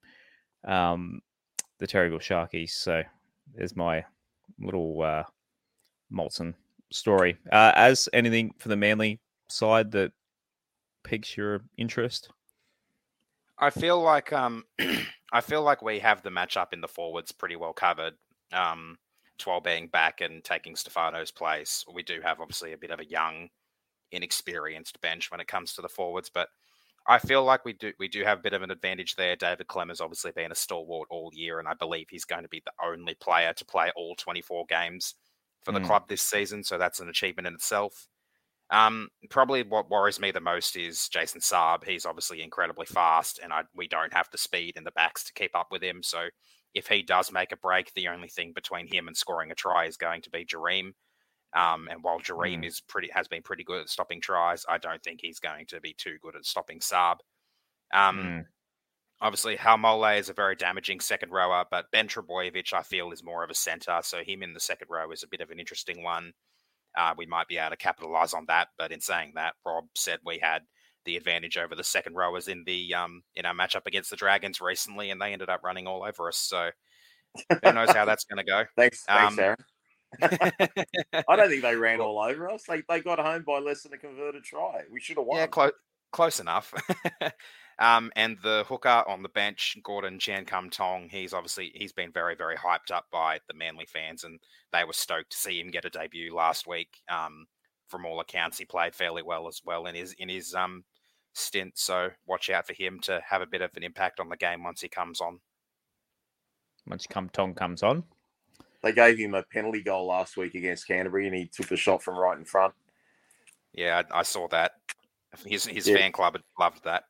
[0.64, 1.20] Um,
[1.78, 2.70] the terrible Sharkies.
[2.70, 3.02] So
[3.54, 4.04] there's my
[4.60, 5.24] little uh,
[6.12, 6.54] Moltzen
[6.94, 7.36] story.
[7.50, 10.12] Uh, as anything for the Manly side that
[11.04, 12.30] piques your interest?
[13.58, 14.64] I feel like um,
[15.32, 18.14] I feel like we have the matchup in the forwards pretty well covered.
[18.52, 18.98] Um,
[19.38, 21.84] Twal being back and taking Stefano's place.
[21.92, 23.48] We do have obviously a bit of a young,
[24.12, 26.48] inexperienced bench when it comes to the forwards, but
[27.06, 29.34] I feel like we do we do have a bit of an advantage there.
[29.34, 32.48] David Clem has obviously been a stalwart all year, and I believe he's going to
[32.48, 35.14] be the only player to play all 24 games
[35.64, 35.86] for the Mm.
[35.86, 36.64] club this season.
[36.64, 38.06] So that's an achievement in itself.
[38.70, 41.84] Um, probably what worries me the most is Jason Saab.
[41.84, 45.32] He's obviously incredibly fast, and I, we don't have the speed in the backs to
[45.34, 46.02] keep up with him.
[46.02, 46.28] So
[46.72, 49.84] if he does make a break, the only thing between him and scoring a try
[49.84, 50.92] is going to be Jahream.
[51.54, 52.64] Um, and while Jahream Mm.
[52.64, 55.80] is pretty has been pretty good at stopping tries, I don't think he's going to
[55.82, 57.18] be too good at stopping Saab.
[57.92, 58.46] Um, Mm.
[59.22, 63.44] Obviously, Haumole is a very damaging second rower, but Ben Trebojevic, I feel, is more
[63.44, 64.00] of a centre.
[64.02, 66.32] So him in the second row is a bit of an interesting one.
[66.98, 68.68] Uh, we might be able to capitalize on that.
[68.76, 70.62] But in saying that, Rob said we had
[71.04, 74.60] the advantage over the second rowers in the um, in our matchup against the Dragons
[74.60, 76.36] recently, and they ended up running all over us.
[76.36, 76.70] So
[77.64, 79.56] who knows how that's going to Thanks, thanks, Um, Aaron.
[79.56, 79.64] go?
[81.28, 82.64] I don't think they ran all over us.
[82.68, 84.82] They they got home by less than a converted try.
[84.90, 85.38] We should have won.
[85.38, 85.72] Yeah, close
[86.10, 86.74] close enough.
[87.82, 92.12] um, and the hooker on the bench, Gordon Chan Kum Tong, he's obviously he's been
[92.12, 94.38] very very hyped up by the Manly fans, and
[94.72, 97.00] they were stoked to see him get a debut last week.
[97.10, 97.46] Um,
[97.88, 100.84] from all accounts, he played fairly well as well in his in his um
[101.34, 101.72] stint.
[101.76, 104.62] So watch out for him to have a bit of an impact on the game
[104.62, 105.40] once he comes on.
[106.86, 108.04] Once Kum Tong comes on.
[108.82, 112.02] They gave him a penalty goal last week against Canterbury, and he took the shot
[112.02, 112.74] from right in front.
[113.72, 114.72] Yeah, I, I saw that.
[115.46, 115.96] His his Yeah.
[115.96, 117.04] fan club loved that.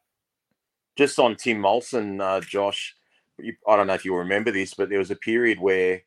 [0.96, 2.94] Just on Tim Moltzen, uh, Josh,
[3.38, 6.02] you, I don't know if you remember this, but there was a period where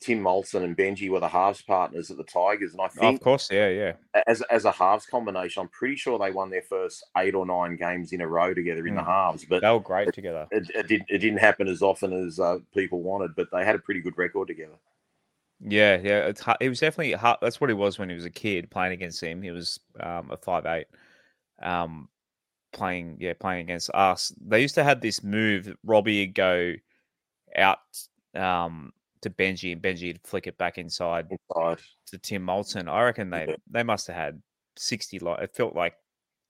[0.00, 3.20] Tim Moltzen and Benji were the halves partners at the Tigers, and I Oh, think
[3.20, 3.92] of course, yeah, yeah.
[4.28, 7.76] as as a halves combination, I'm pretty sure they won their first eight or nine
[7.76, 9.06] games in a row together in the Mm.
[9.06, 9.44] halves.
[9.44, 10.46] But They were great together.
[10.52, 13.34] it, it, did, it didn't happen as often as uh, people wanted.
[13.34, 14.78] But they had a pretty good record together.
[15.60, 16.26] Yeah, yeah.
[16.26, 16.58] It's hard.
[16.60, 17.38] He was definitely hard.
[17.42, 19.42] That's what he was when he was a kid playing against him.
[19.42, 20.86] He was um, a five eight,
[21.60, 22.08] um,
[22.72, 24.32] playing yeah playing against us.
[24.40, 25.74] They used to have this move.
[25.84, 26.74] Robbie would go
[27.56, 27.78] out
[28.34, 28.92] um,
[29.22, 31.78] to Benji, and Benji would flick it back inside Inside.
[32.06, 32.88] to Tim Moltzen.
[32.88, 33.56] I reckon they Yeah.
[33.70, 34.42] they must have had
[34.76, 35.18] sixty.
[35.18, 35.94] Like it felt like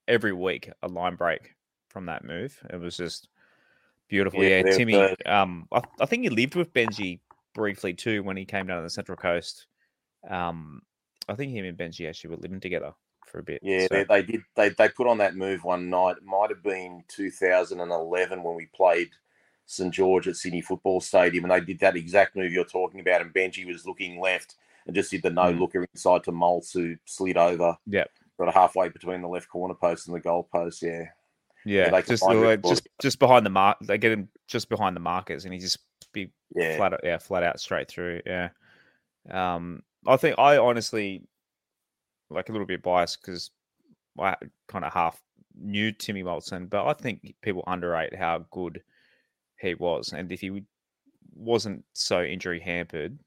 [0.06, 1.54] every week a line break
[1.88, 2.58] from that move.
[2.70, 3.28] It was just
[4.08, 4.42] beautiful.
[4.42, 5.16] Yeah, Yeah, Timmy.
[5.26, 7.20] Um, I, I think he lived with Benji
[7.54, 9.66] briefly too when he came down to the Central Coast.
[10.28, 10.82] Um,
[11.28, 12.92] I think him and Benji actually were living together
[13.28, 13.60] for a bit.
[13.62, 14.42] Yeah, so- they, they did.
[14.56, 16.16] They they put on that move one night.
[16.18, 19.10] It might have been 2011 when we played
[19.66, 23.20] St George at Sydney Football Stadium, and they did that exact move you're talking about.
[23.20, 24.56] And Benji was looking left
[24.86, 25.60] and just did the no Mm.
[25.60, 27.76] looker inside to Maltz, who slid over.
[27.86, 28.10] Yep.
[28.38, 30.82] Got halfway between the left corner post and the goal post.
[30.82, 31.04] Yeah.
[31.64, 33.78] yeah, they just uh, just just behind the mark.
[33.82, 35.78] They get him just behind the markers, and he just
[36.12, 36.76] be Yeah.
[36.76, 38.22] flat out, yeah, flat out straight through.
[38.24, 38.50] Yeah.
[39.28, 41.24] Um, I think I honestly
[42.30, 43.50] like a little bit biased because
[44.18, 44.36] I
[44.68, 45.20] kind of half
[45.60, 48.82] knew Timmy Moltzen, but I think people underrate how good
[49.60, 50.62] he was, and if he
[51.34, 53.18] wasn't so injury hampered,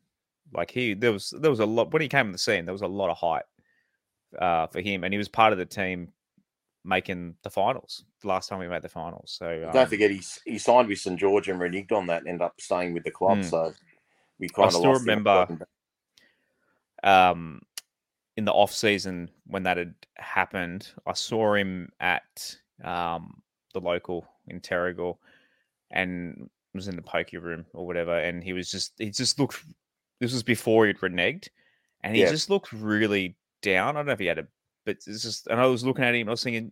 [0.54, 2.74] like he there was there was a lot when he came on the scene, there
[2.74, 3.48] was a lot of hype
[4.40, 6.10] uh, for him, and he was part of the team
[6.84, 9.36] making the finals the last time we made the finals.
[9.38, 12.28] So um, Don't forget, he he signed with St George and reneged on that and
[12.28, 13.40] ended up staying with the club.
[13.40, 13.50] Mm.
[13.50, 13.74] So
[14.40, 15.68] we kind of still remember-
[17.04, 17.62] um,
[18.38, 23.42] in the off season when that had happened, I saw him at um,
[23.74, 25.18] the local in Terrigal,
[25.92, 29.64] and was in the pokey room or whatever, and he was just he just looked.
[30.20, 31.50] This was before he'd reneged,
[32.04, 32.30] and he Yeah.
[32.30, 33.96] just looked really down.
[33.96, 34.48] I don't know if he had a,
[34.86, 35.48] but it's just.
[35.48, 36.72] And I was looking at him, I was thinking,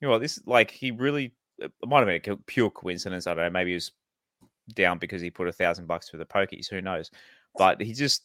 [0.00, 1.34] you know, what, this like he really.
[1.58, 3.26] It might have been a pure coincidence.
[3.28, 3.50] I don't know.
[3.50, 3.92] Maybe he was
[4.74, 6.68] down because he put a thousand bucks for the pokies.
[6.68, 7.10] Who knows?
[7.56, 8.24] But he just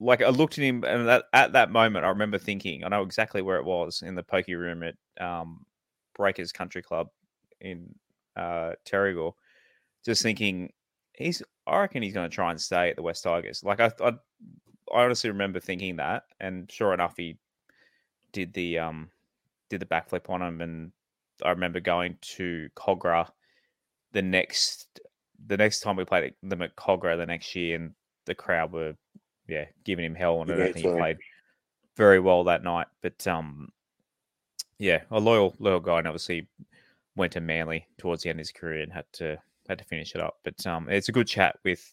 [0.00, 3.02] like I looked at him, and that, at that moment, I remember thinking, I know
[3.02, 5.66] exactly where it was in the pokey room at um,
[6.16, 7.08] Breakers Country Club
[7.60, 7.94] in
[8.34, 9.34] uh, Terrigal.
[10.04, 10.72] Just thinking,
[11.12, 11.42] he's.
[11.66, 13.62] I reckon he's going to try and stay at the West Tigers.
[13.62, 14.08] Like I, I,
[14.92, 17.36] I honestly remember thinking that, and sure enough, he
[18.32, 19.10] did the um,
[19.68, 20.92] did the backflip on him, and
[21.44, 23.28] I remember going to Kogarah
[24.12, 25.00] the next
[25.46, 27.92] the next time we played them at Kogarah the next year, and
[28.24, 28.94] the crowd were
[29.50, 31.18] yeah giving him hell, and I Yeah, don't think he played
[31.96, 32.86] very well that night.
[33.02, 33.68] But um,
[34.78, 36.48] yeah, a loyal loyal guy, and obviously
[37.16, 39.38] went to Manly towards the end of his career and had to
[39.68, 40.38] had to finish it up.
[40.44, 41.92] But um, it's a good chat with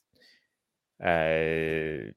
[1.03, 2.11] uh,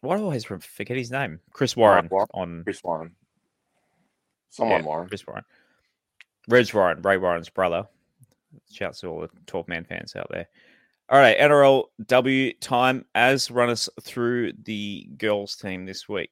[0.00, 1.40] what do I always forget his name?
[1.52, 2.28] Chris Warren Warren.
[2.34, 3.14] on Chris Warren.
[4.50, 5.08] Someone yeah, Warren.
[5.08, 5.44] Chris Warren.
[6.48, 7.86] Reg Warren, Ray Warren's brother.
[8.72, 10.48] Shouts to all the 12 man fans out there.
[11.10, 16.30] All right, NRLW time as run us through the girls team this week.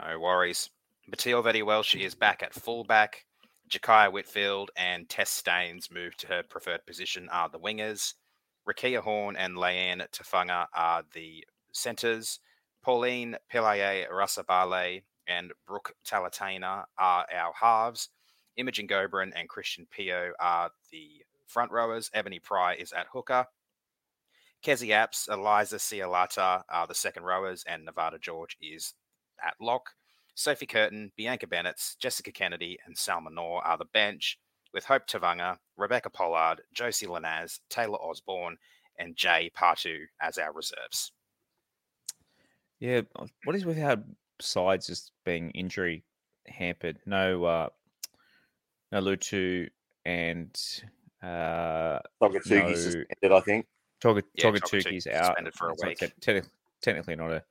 [0.00, 0.70] No worries.
[1.08, 3.26] Matilda Vette-Welsh is back at fullback.
[3.68, 8.14] Jakiya Whitfeld and Tess Staines moved to her preferred position are the wingers.
[8.66, 12.40] Rakia Horn and Leanne Tafanga are the centres.
[12.82, 18.08] Pauline Piliae-Rasabale and Brooke Talatena are our halves.
[18.56, 22.10] Imogen Gobrin and Christian Pio are the front rowers.
[22.14, 23.46] Ebony Pry is at hooker.
[24.64, 28.94] Kezi Apps, Eliza Cialata are the second rowers, and Nevada George is
[29.42, 29.90] at lock.
[30.34, 34.38] Sophie Curtin, Bianca Bennett, Jessica Kennedy, and Salma Noor are the bench,
[34.72, 38.56] with Hope Tavanga, Rebecca Pollard, Josie Lanaz, Taylor Osborne,
[38.98, 41.12] and Jay Partu as our reserves.
[42.78, 43.98] Yeah, uh, what is with our
[44.40, 46.04] sides just being injury
[46.46, 46.98] hampered?
[47.06, 47.68] No, uh,
[48.92, 49.68] no Lutu
[50.04, 50.58] and
[51.22, 52.74] uh, Togatuki No.
[52.74, 53.66] suspended, I think.
[54.00, 55.98] Toga, Yeah, Togatuki's Togatuki's out suspended for a It's not week.
[55.98, 56.48] te- techni-
[56.82, 57.44] technically not a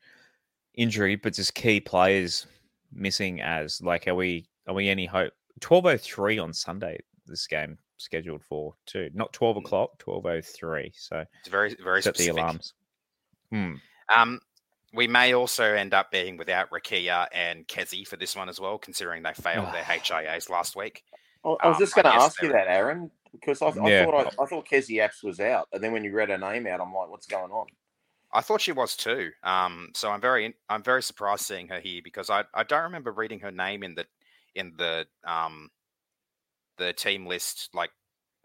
[0.73, 2.47] injury, but just key players
[2.91, 3.41] missing.
[3.41, 5.33] As like, are we are we any hope?
[5.59, 6.99] Twelve oh three on Sunday.
[7.27, 9.65] This game scheduled for too, not twelve Mm.
[9.65, 9.97] o'clock.
[9.99, 10.91] Twelve oh three.
[10.95, 12.41] So It's very, very set the specific.
[12.41, 12.73] alarms.
[13.51, 13.73] Hmm.
[14.15, 14.39] Um,
[14.93, 18.79] we may also end up being without Rakia and Kezi for this one as well,
[18.79, 21.03] considering they failed their HIAs last week.
[21.45, 24.05] I, I was Um, just going to ask you that, Aaron, because I, I Yeah.
[24.05, 26.67] thought I, I thought Kezi Apps was out, and then when you read her name
[26.67, 27.67] out, I'm like, what's going on?
[28.31, 29.31] I thought she was too.
[29.43, 33.11] Um, so I'm very I'm very surprised seeing her here because I, I don't remember
[33.11, 34.05] reading her name in the
[34.55, 35.71] in the um
[36.77, 37.91] the team list like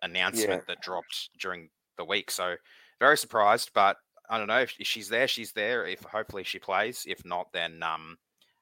[0.02, 2.30] announcement that dropped during the week.
[2.30, 2.56] So
[3.00, 3.96] very surprised, but
[4.28, 5.28] I don't know if she's there.
[5.28, 5.86] She's there.
[5.86, 7.04] If hopefully she plays.
[7.06, 8.16] If not, then um,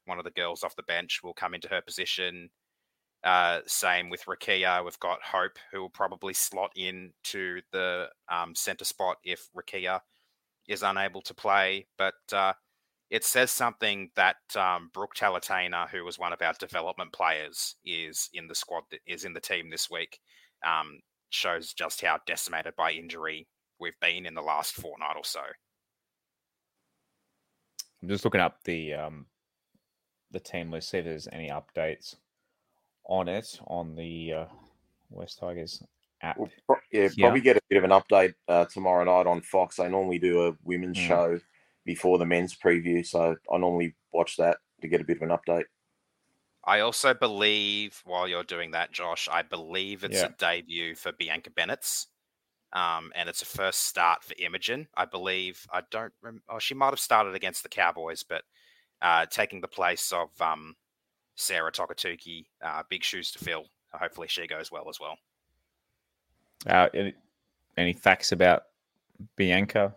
[0.06, 2.50] one of the girls off the bench will come into her position.
[3.24, 4.84] Uh, same with Rakia.
[4.84, 10.00] We've got Hope, who will probably slot in to the um, center spot if Rakia
[10.68, 11.86] is unable to play.
[11.96, 12.54] But uh,
[13.10, 18.48] it says something that um, Brooke who was one of our development players, is in
[18.48, 20.18] the squad, is in the team this week.
[20.66, 21.00] Um,
[21.30, 23.46] shows just how decimated by injury
[23.78, 25.40] we've been in the last fortnight or so.
[28.02, 29.26] I'm just looking up the um,
[30.32, 32.16] the team list, see if there's any updates
[33.04, 34.44] on it on the uh,
[35.10, 35.82] West Tigers
[36.22, 36.38] app.
[36.38, 37.26] We'll pro- yeah, Yeah.
[37.26, 39.76] probably get a bit of an update uh, tomorrow night on Fox.
[39.76, 41.06] They normally do a women's Mm.
[41.08, 41.40] show
[41.84, 45.36] before the men's preview, so I normally watch that to get a bit of an
[45.36, 45.64] update.
[46.64, 50.26] I also believe, while you're doing that, Josh, I believe it's Yeah.
[50.26, 52.06] a debut for Bianca Bennett's.
[52.72, 54.88] Um, and it's a first start for Imogen.
[54.94, 58.44] I believe, I don't remember, oh, she might have started against the Cowboys, but
[59.02, 60.74] uh, taking the place of um,
[61.34, 63.64] Sarah Togatuki, uh, big shoes to fill.
[63.92, 65.16] Hopefully she goes well as well.
[66.66, 67.14] Uh, any,
[67.76, 68.64] any facts about
[69.36, 69.94] Bianca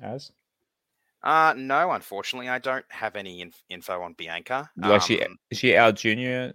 [0.00, 0.32] as?
[1.22, 4.70] Uh, no, unfortunately, I don't have any inf- info on Bianca.
[4.76, 6.54] Like she Um, is she our junior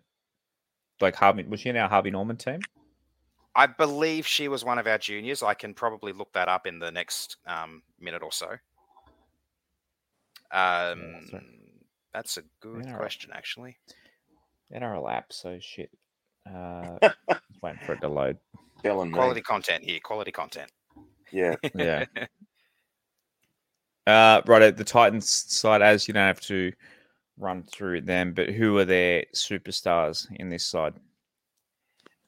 [1.02, 2.60] like Harvey was she in our Harvey Norman team?
[3.56, 5.44] I believe she was one of our juniors.
[5.44, 8.48] I can probably look that up in the next um, minute or so.
[10.52, 11.44] Um, right.
[12.14, 13.00] That's a good Yeah, all right.
[13.00, 13.78] question, actually.
[14.72, 15.90] In our app, so shit.
[16.48, 16.98] Uh
[17.30, 18.38] just waiting for it to load.
[18.84, 20.00] Telling me, Quality content here.
[20.04, 20.72] Quality content.
[21.32, 22.06] yeah, Yeah.
[24.08, 26.74] Uh, right at the Titans side, as you don't have to
[27.38, 30.94] run through them, but who are their superstars in this side?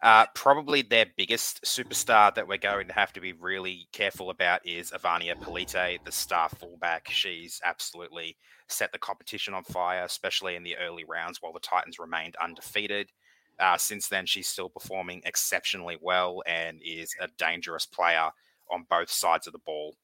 [0.03, 4.59] Uh, probably their biggest superstar that we're going to have to be really careful about
[4.67, 7.09] is Evania Pelite, the star fullback.
[7.09, 8.35] She's absolutely
[8.67, 13.11] set the competition on fire, especially in the early rounds while the Titans remained undefeated.
[13.57, 18.29] Uh, since then, she's still performing exceptionally well and is a dangerous player
[18.69, 19.95] on both sides of the ball.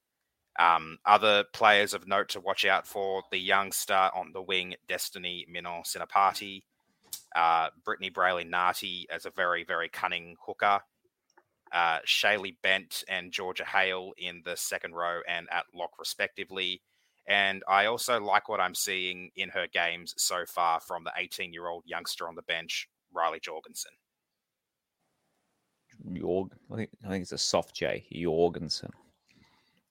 [0.58, 4.76] Um, other players of note to watch out for the young star on the wing,
[4.88, 6.64] Destiny Mino-Sinapati
[7.36, 10.80] uh, Brittany Breayley-Nati as a very, very cunning hooker.
[11.72, 16.82] Uh, Shaylee Bent and Georgia Hale in the second row and at lock, respectively.
[17.28, 21.54] And I also like what I'm seeing in her games so far from the 18
[21.54, 23.92] year old youngster on the bench, Riley Jorgensen.
[26.08, 28.92] Jorg, I think I think it's a soft J, Jorgensen.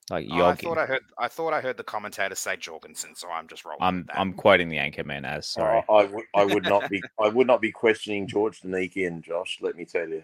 [0.09, 1.01] Like Oh, I thought I heard.
[1.17, 3.79] I thought I heard the commentator say Jorgensen, so I'm just rolling.
[3.81, 4.19] I'm with that.
[4.19, 5.83] I'm quoting the anchor man as sorry.
[5.89, 9.59] I, I would I would not be I would not be questioning George Danikian, Josh.
[9.61, 10.23] Let me tell you,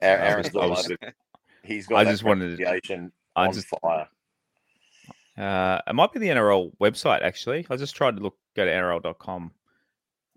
[0.00, 1.12] Aaron, I was- Aaron's I got was-
[1.64, 4.08] He's got I just wanted to- pronunciation I on just fire.
[5.38, 7.66] Uh, it might be the NRL website actually.
[7.70, 9.52] I just tried to look go to NRL.com.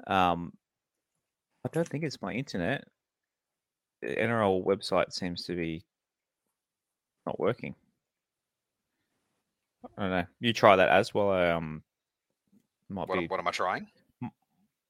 [0.07, 0.53] Um,
[1.65, 2.85] I don't think it's my internet.
[4.01, 5.83] The NRL website seems to be
[7.25, 7.73] not working.
[9.97, 10.25] I don't know.
[10.39, 11.31] You try that as well.
[11.31, 11.83] I, um,
[12.89, 13.87] might What, be what am I trying?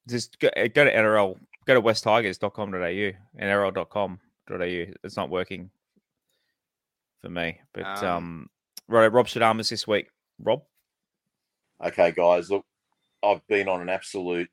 [0.07, 1.37] just go, uh, go to NRL.
[1.65, 3.11] Go to westtigers.com.au,
[3.43, 4.93] nrl.com.au.
[5.03, 5.71] It's not working
[7.21, 7.59] for me.
[7.73, 8.49] But Um, um,
[8.87, 10.09] right, Rob Shadamas this week.
[10.39, 10.61] Rob,
[11.83, 12.65] Okay, guys, look,
[13.23, 14.49] I've been on an absolute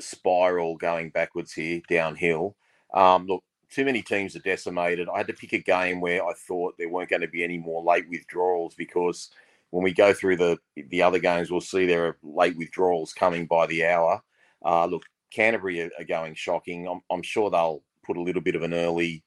[0.00, 2.56] spiral going backwards here, downhill.
[2.92, 5.08] Um, look, too many teams are decimated.
[5.08, 7.58] I had to pick a game where I thought there weren't going to be any
[7.58, 9.30] more late withdrawals because
[9.70, 13.46] when we go through the the other games, we'll see there are late withdrawals coming
[13.46, 14.22] by the hour.
[14.64, 16.88] Uh, look, Canterbury are, are going shocking.
[16.88, 19.22] I'm, I'm sure they'll put a little bit of an early,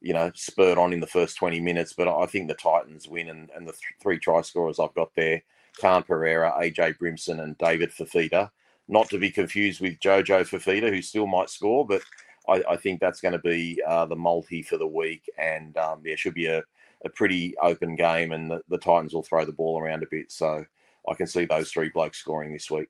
[0.00, 3.28] you know, spurt on in the first 20 minutes, but I think the Titans win
[3.28, 5.42] and, and the th- three try scorers I've got there
[5.80, 8.50] Khan Pereira, AJ Brimson, and David Fifita.
[8.86, 12.02] Not to be confused with Jojo Fifita, who still might score, but
[12.48, 15.28] I, I think that's going to be uh, the multi for the week.
[15.38, 16.62] And um, there should be a,
[17.04, 20.32] a pretty open game, and the, the Titans will throw the ball around a bit.
[20.32, 20.64] So
[21.08, 22.88] I can see those three blokes scoring this week.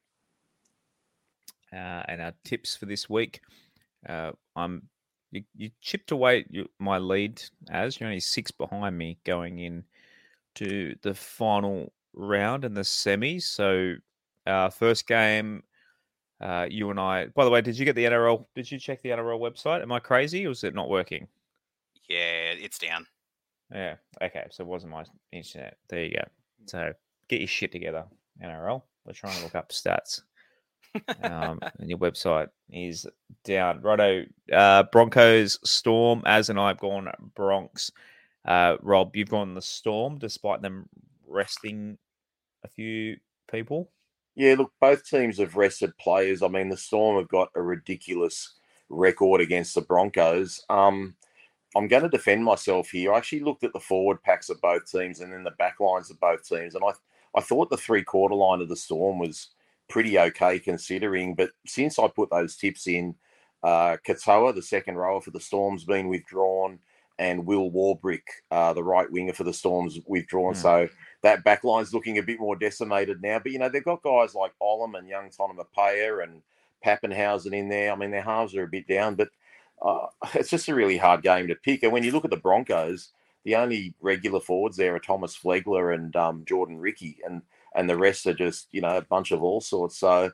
[1.75, 3.41] uh, and our tips for this week.
[4.09, 4.89] Uh, I'm
[5.33, 9.85] you, you chipped away you, my lead as you're only six behind me going in
[10.57, 13.41] to the final round and the semi.
[13.41, 13.95] So
[14.47, 15.65] uh, first game,
[16.41, 17.27] uh, you and I.
[17.27, 18.47] By the way, did you get the NRL?
[18.55, 19.83] Did you check the NRL website?
[19.83, 21.27] Am I crazy or is it not working?
[22.09, 23.07] Yeah, it's down.
[23.73, 23.97] Yeah.
[24.23, 24.47] Okay.
[24.51, 25.77] So it wasn't my internet.
[25.89, 26.25] There you go.
[26.67, 26.93] So
[27.29, 28.05] get your shit together,
[28.43, 28.83] NRL.
[29.05, 30.23] We're trying to look up stats.
[31.23, 33.07] um, and your website is
[33.45, 33.81] down.
[33.81, 34.25] Righto.
[34.53, 36.23] Uh, Broncos, Storm.
[36.27, 37.91] As and I have gone Bronx.
[38.45, 40.89] Uh, Rob, you've gone the Storm despite them
[41.27, 41.99] resting
[42.65, 43.17] a few
[43.51, 43.91] people.
[44.37, 46.43] Yeah, look, both teams have rested players.
[46.43, 48.55] I mean, the Storm have got a ridiculous
[48.89, 50.65] record against the Broncos.
[50.69, 51.15] Um,
[51.77, 53.13] I'm going to defend myself here.
[53.13, 56.11] I actually looked at the forward packs of both teams and then the back lines
[56.11, 56.93] of both teams, and I
[57.37, 59.49] I thought the three quarter line of the Storm was
[59.89, 61.35] pretty okay considering.
[61.35, 63.15] But since I put those tips in,
[63.63, 66.79] uh, Katoa, the second rower for the Storms, been withdrawn,
[67.19, 70.55] and Will Warbrick, uh, the right winger for the Storms, withdrawn.
[70.55, 70.57] Mm.
[70.57, 70.89] So
[71.23, 73.39] that back line's looking a bit more decimated now.
[73.39, 76.43] But you know they've got guys like Ollam and young Tonumaipea and
[76.85, 77.93] Papenhuyzen in there.
[77.93, 79.29] I mean their halves are a bit down, but
[79.83, 81.83] uh, it's just a really hard game to pick.
[81.83, 83.11] And when you look at the Broncos,
[83.45, 87.43] the only regular forwards there are Thomas Flegler and um, Jordan Riki, and
[87.75, 89.99] and the rest are just you know a bunch of all sorts.
[89.99, 90.33] So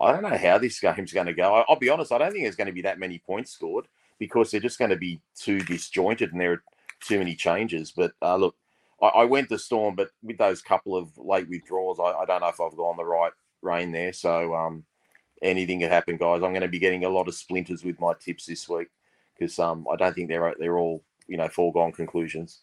[0.00, 1.54] I don't know how this game's going to go.
[1.54, 3.86] I, will be honest, I don't think there's going to be that many points scored
[4.18, 6.62] because they're just going to be too disjointed and there are
[7.00, 7.90] too many changes.
[7.90, 8.54] But uh, look,
[9.02, 12.42] I, I, went to Storm, but with those couple of late withdrawals, I, I don't
[12.42, 13.32] know if I've gone the right
[13.62, 14.12] rein there.
[14.12, 14.84] So um,
[15.42, 16.42] anything could happen, guys.
[16.42, 18.88] I'm going to be getting a lot of splinters with my tips this week
[19.38, 22.62] because um, I don't think they're they're all you know foregone conclusions.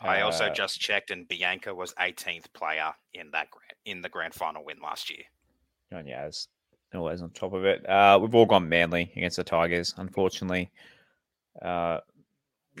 [0.00, 3.48] I also uh, just checked, and Bianca was 18th player in that
[3.84, 5.24] in the grand final win last year.
[5.92, 6.48] Oh, yeah, it's
[6.94, 7.88] always on top of it.
[7.88, 10.70] Uh, we've all gone Manly against the Tigers, unfortunately.
[11.60, 11.98] Uh,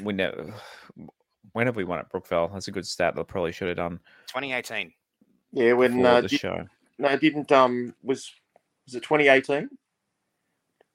[0.02, 0.54] we never.
[1.52, 2.52] When have we won at Brookvale?
[2.52, 3.14] That's a good stat.
[3.14, 3.98] That I probably should have done.
[4.28, 4.92] 2018.
[5.52, 6.66] Yeah, when uh, the did, show.
[6.98, 8.30] No, didn't um was
[8.88, 9.68] was it 2018?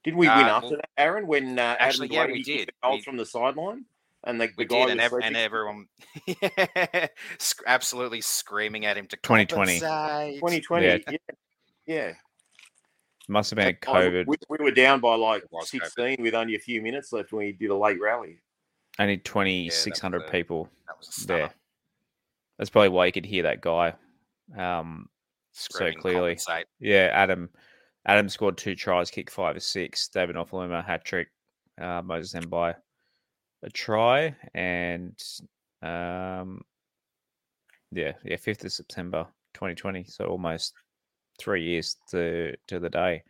[0.03, 1.27] Didn't we uh, win after well, that, Aaron?
[1.27, 2.71] When uh, actually, Adam yeah, we did.
[2.83, 3.85] Goals we, from the sideline,
[4.23, 5.87] and the, the guy did, and, ev- and, everyone
[7.67, 9.79] absolutely screaming at him to 2020.
[9.79, 10.97] 2020, yeah.
[11.09, 11.17] yeah.
[11.85, 12.13] yeah.
[13.29, 14.25] Must have been COVID.
[14.27, 16.19] We, we, were down by like 16 COVID.
[16.19, 18.39] with only a few minutes left when we did a late rally.
[18.99, 20.69] Only 2,600 yeah, people
[21.25, 21.49] there.
[22.57, 23.93] That's probably why you could hear that guy
[24.57, 25.07] um,
[25.53, 26.35] so clearly.
[26.35, 26.65] Compensate.
[26.79, 27.49] Yeah, Adam
[28.05, 30.07] Adam scored two tries, kicked five or six.
[30.09, 31.29] David Nofoaluma hat trick.
[31.81, 32.75] Uh, Moses then by
[33.63, 35.19] a try, and
[35.81, 36.61] um,
[37.91, 40.03] yeah, yeah, fifth of September, 2020.
[40.07, 40.73] So almost
[41.39, 43.23] three years to to the day.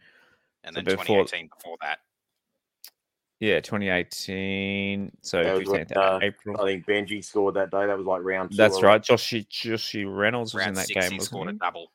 [0.63, 1.99] And so then before, 2018 before that.
[3.39, 5.11] Yeah, 2018.
[5.21, 6.61] So 15th uh, April.
[6.61, 7.86] I think Benji scored that day.
[7.86, 8.57] That was like round two.
[8.57, 9.01] That's right.
[9.01, 11.19] Joshy Joshy Reynolds was round in that six, game.
[11.19, 11.55] He scored he?
[11.55, 11.91] a double.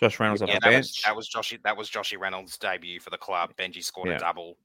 [0.00, 0.86] Josh Reynolds yeah, on the that bench.
[0.86, 1.62] Was, that was Joshy.
[1.62, 3.52] That was Joshy Reynolds' debut for the club.
[3.56, 4.16] Benji scored yeah.
[4.16, 4.56] a double.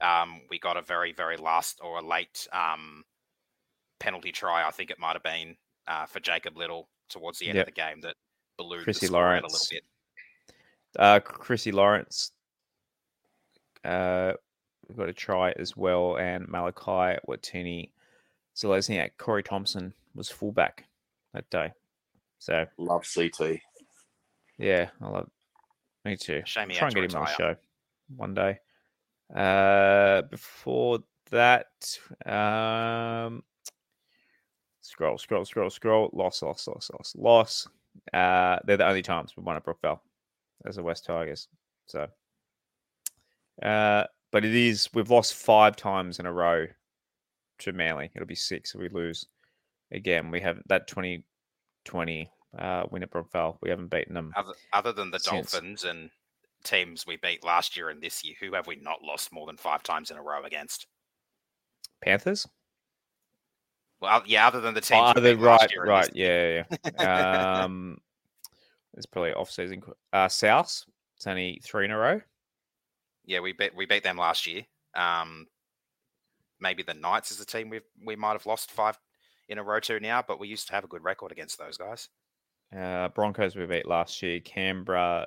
[0.00, 3.04] Um, we got a very, very last or a late um,
[3.98, 4.66] penalty try.
[4.66, 5.56] I think it might have been
[5.86, 7.68] uh, for Jacob Little towards the end yep.
[7.68, 8.14] of the game that
[8.56, 9.42] ballooned Chrissy the Lawrence.
[9.42, 9.84] a little bit.
[10.98, 12.32] Uh, Chrissy Lawrence
[13.84, 14.32] uh,
[14.96, 17.90] got a try as well, and Malachi Watini
[18.56, 19.10] Zelezniak.
[19.18, 20.86] Corey Thompson was fullback
[21.34, 21.72] that day.
[22.38, 23.60] So love CT.
[24.60, 25.28] Yeah, I love.
[26.04, 26.42] Me too.
[26.44, 27.56] Shame Try and get him on the show
[28.14, 28.58] one day.
[29.34, 30.98] Uh, before
[31.30, 31.66] that,
[32.26, 33.42] um,
[34.82, 36.10] scroll, scroll, scroll, scroll.
[36.12, 37.68] Loss, loss, loss, loss, loss.
[38.12, 40.00] Uh, they're the only times we won at Brookvale
[40.66, 41.48] as the West Tigers.
[41.86, 42.06] So,
[43.62, 46.66] uh, but it is we've lost five times in a row
[47.60, 48.10] to Manly.
[48.14, 49.24] It'll be six if we lose
[49.90, 50.30] again.
[50.30, 53.56] We have that 2020 uh, win at Brookvale.
[53.60, 54.32] We haven't beaten them.
[54.36, 55.52] Other, other than the since.
[55.52, 56.10] Dolphins and
[56.64, 59.56] teams we beat last year and this year, who have we not lost more than
[59.56, 60.86] five times in a row against?
[62.02, 62.46] Panthers.
[64.00, 65.12] Well, yeah, other than the teams.
[65.16, 66.62] Oh, the, right, right, yeah,
[66.98, 67.64] yeah.
[67.64, 67.98] um,
[68.94, 69.82] it's probably off season.
[70.12, 70.84] Uh, South.
[71.16, 72.20] It's only three in a row.
[73.26, 74.62] Yeah, we beat we beat them last year.
[74.94, 75.46] Um,
[76.60, 78.98] maybe the Knights is a team we we might have lost five
[79.50, 81.76] in a row to now, but we used to have a good record against those
[81.76, 82.08] guys.
[82.76, 84.40] Uh, Broncos we beat last year.
[84.40, 85.26] Canberra.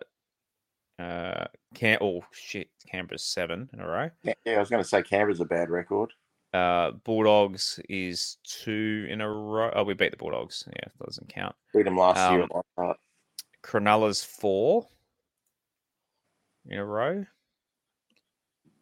[0.99, 1.97] Uh, Cam.
[2.01, 4.09] Oh shit, Canberra's seven in a row.
[4.23, 6.11] Yeah, yeah I was going to say Canberra's a bad record.
[6.53, 9.71] Uh, Bulldogs is two in a row.
[9.73, 10.63] Oh, we beat the Bulldogs.
[10.67, 11.55] Yeah, doesn't count.
[11.73, 12.95] Beat them last um, year.
[13.63, 14.87] Cronulla's four
[16.69, 17.25] in a row.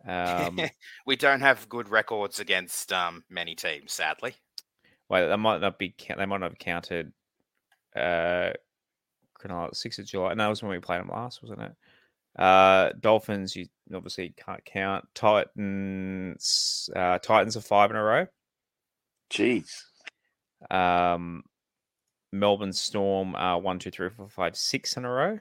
[0.05, 0.59] Um,
[1.05, 4.35] we don't have good records against um, many teams, sadly.
[5.09, 5.93] Wait, they might not be.
[6.07, 7.13] They might not have counted.
[7.95, 8.51] Uh,
[9.39, 10.33] Cronulla sixth of July.
[10.33, 11.75] No, that was when we played them last, wasn't it?
[12.37, 15.05] Uh, Dolphins, you obviously can't count.
[15.13, 18.27] Titans, uh, Titans are five in a row.
[19.29, 19.83] Jeez.
[20.69, 21.43] Um,
[22.31, 25.39] Melbourne Storm are one, two, three, four, five, six in a row.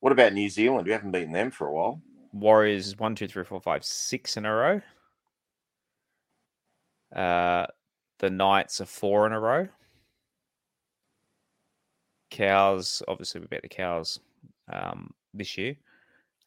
[0.00, 0.86] What about New Zealand?
[0.86, 2.00] We haven't beaten them for a while.
[2.32, 4.80] Warriors one, two, three, four, five, six in a row.
[7.14, 7.66] Uh,
[8.18, 9.68] the Knights are four in a row.
[12.30, 13.02] Cows.
[13.08, 14.20] Obviously, we bet the Cows
[14.72, 15.76] um, this year.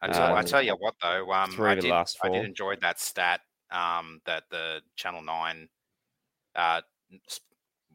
[0.01, 2.43] I tell, I Um, tell you what, though, um, three I did, last I did
[2.45, 5.69] enjoy that stat um, that the Channel Nine,
[6.55, 6.81] uh,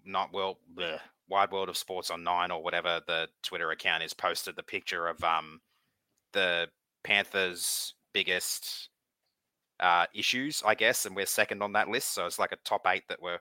[0.05, 4.15] not well, bleh, Wide World of Sports on Nine or whatever the Twitter account is,
[4.15, 5.61] posted the picture of um,
[6.33, 6.71] the
[7.05, 8.91] Panthers' biggest
[9.81, 12.15] uh, issues, I guess, and we're second on that list.
[12.15, 13.41] So it's like a top eight that we're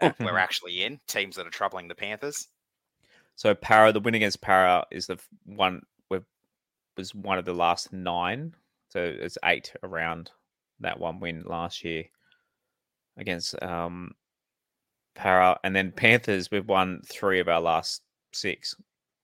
[0.00, 2.48] uh, we're actually in teams that are troubling the Panthers.
[3.36, 6.20] So Para, the win against Para is the one we
[6.96, 8.54] was one of the last nine.
[8.88, 10.30] So it's eight around
[10.80, 12.04] that one win last year
[13.16, 14.12] against um
[15.14, 18.74] Para, and then Panthers we've won three of our last six.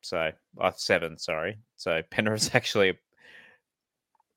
[0.03, 1.59] So uh, seven, sorry.
[1.77, 2.99] So Penrith's actually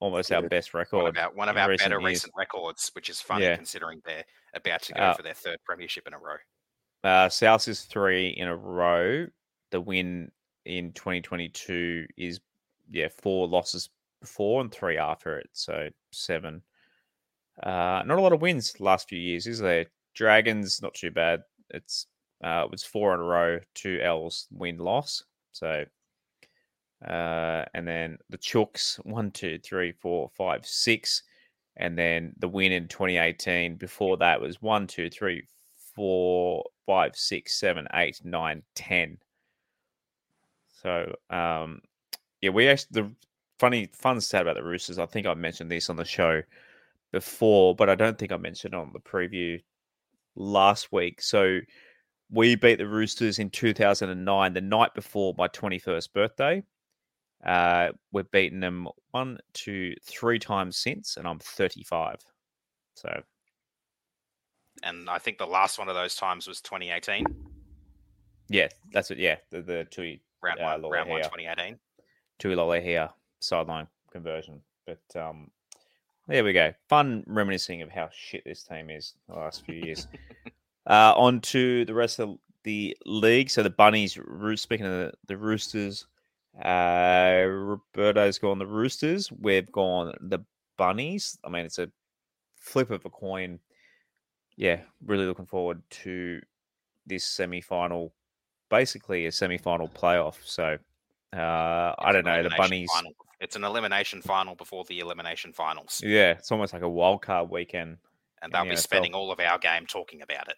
[0.00, 1.08] almost our best One record.
[1.08, 2.08] of our one of our recent better years.
[2.10, 3.56] recent records, which is funny Yeah.
[3.56, 4.24] considering they're
[4.54, 6.36] about to go Uh, for their third premiership in a row.
[7.04, 9.26] Uh, South is three in a row.
[9.70, 10.30] The win
[10.64, 12.40] in 2022 is
[12.90, 13.90] yeah four losses
[14.20, 16.62] before and three after it, so seven.
[17.62, 19.86] Uh, not a lot of wins last few years, is there?
[20.14, 21.42] Dragons not too bad.
[21.70, 22.06] It's
[22.44, 25.24] uh, it was four in a row, two L's win loss.
[25.52, 25.84] So,
[27.06, 31.22] uh, and then the Chooks one, two, three, four, five, six,
[31.76, 33.76] and then the win in 2018.
[33.76, 35.44] Before that was one, two, three,
[35.94, 39.18] four, five, six, seven, eight, nine, ten.
[40.82, 41.80] So, um,
[42.40, 43.10] yeah, we actually the
[43.58, 44.98] funny fun stat about the Roosters.
[44.98, 46.42] I think I mentioned this on the show
[47.12, 49.62] before, but I don't think I mentioned it on the preview
[50.34, 51.22] last week.
[51.22, 51.60] So
[52.30, 56.62] we beat the Roosters in 2009, the night before my 21st birthday.
[57.44, 62.16] Uh, we've beaten them one, two, three times since, and I'm 35.
[62.94, 63.22] So
[64.82, 67.24] And I think the last one of those times was 2018,
[68.48, 69.18] yeah, that's it.
[69.18, 71.30] Yeah, the, the two round Uh, one, round one, here.
[71.30, 71.78] 2018.
[72.38, 74.60] Tui Lolohea sideline conversion.
[74.86, 75.50] But um,
[76.28, 76.72] there we go.
[76.88, 80.06] Fun reminiscing of how shit this team is the last few years.
[80.86, 83.50] uh, on to the rest of the league.
[83.50, 84.18] So the Bunnies,
[84.56, 86.06] speaking of the, the Roosters,
[86.62, 89.30] uh, Roberto's gone the Roosters.
[89.30, 90.40] We've gone the
[90.76, 91.38] Bunnies.
[91.44, 91.90] I mean, it's a
[92.58, 93.60] flip of a coin.
[94.56, 96.40] Yeah, really looking forward to
[97.06, 98.12] this semi final,
[98.70, 100.36] basically a semi final playoff.
[100.44, 100.76] So
[101.34, 102.42] uh, I don't know.
[102.42, 102.88] The Bunnies.
[102.94, 103.12] Final.
[103.40, 107.50] It's an elimination final before the elimination finals, Yeah, it's almost like a wild card
[107.50, 107.98] weekend.
[108.40, 110.56] and they'll in be the spending all of our game talking about it.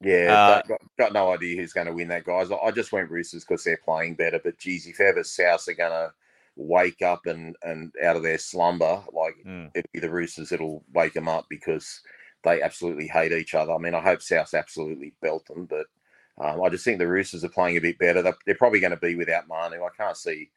[0.00, 2.50] Yeah, Uh, got, got, got no idea who's going to win that, guys.
[2.50, 4.40] I, I just went Roosters because they're playing better.
[4.42, 6.10] But geez, if ever South are going to
[6.56, 9.70] wake up and, and out of their slumber, like Mm.
[9.74, 12.00] it'll be the Roosters that'll wake them up because
[12.44, 13.72] they absolutely hate each other.
[13.74, 15.86] I mean, I hope South absolutely belt them, but
[16.40, 18.22] um, I just think the Roosters are playing a bit better.
[18.22, 19.82] They're, they're probably going to be without Manu.
[19.82, 20.50] I can't see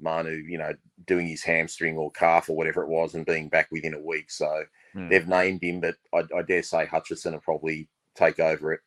[0.00, 0.72] Manu, you know,
[1.06, 4.30] doing his hamstring or calf or whatever it was and being back within a week.
[4.30, 4.64] So
[4.96, 5.10] Mm.
[5.10, 8.80] they've named him, but I, I dare say Hutchison will probably take over it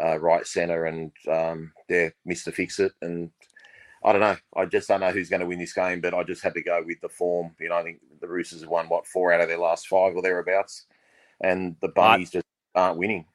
[0.00, 2.54] uh, right centre and um, they're Mr.
[2.54, 2.92] Fix It.
[3.02, 3.30] And
[4.04, 4.36] I don't know.
[4.56, 6.62] I just don't know who's going to win this game, but I just had to
[6.62, 7.56] go with the form.
[7.58, 10.14] You know, I think the Roosters have won, what, four out of their last five
[10.14, 10.86] or thereabouts.
[11.40, 13.26] And the Bunnies just aren't winning.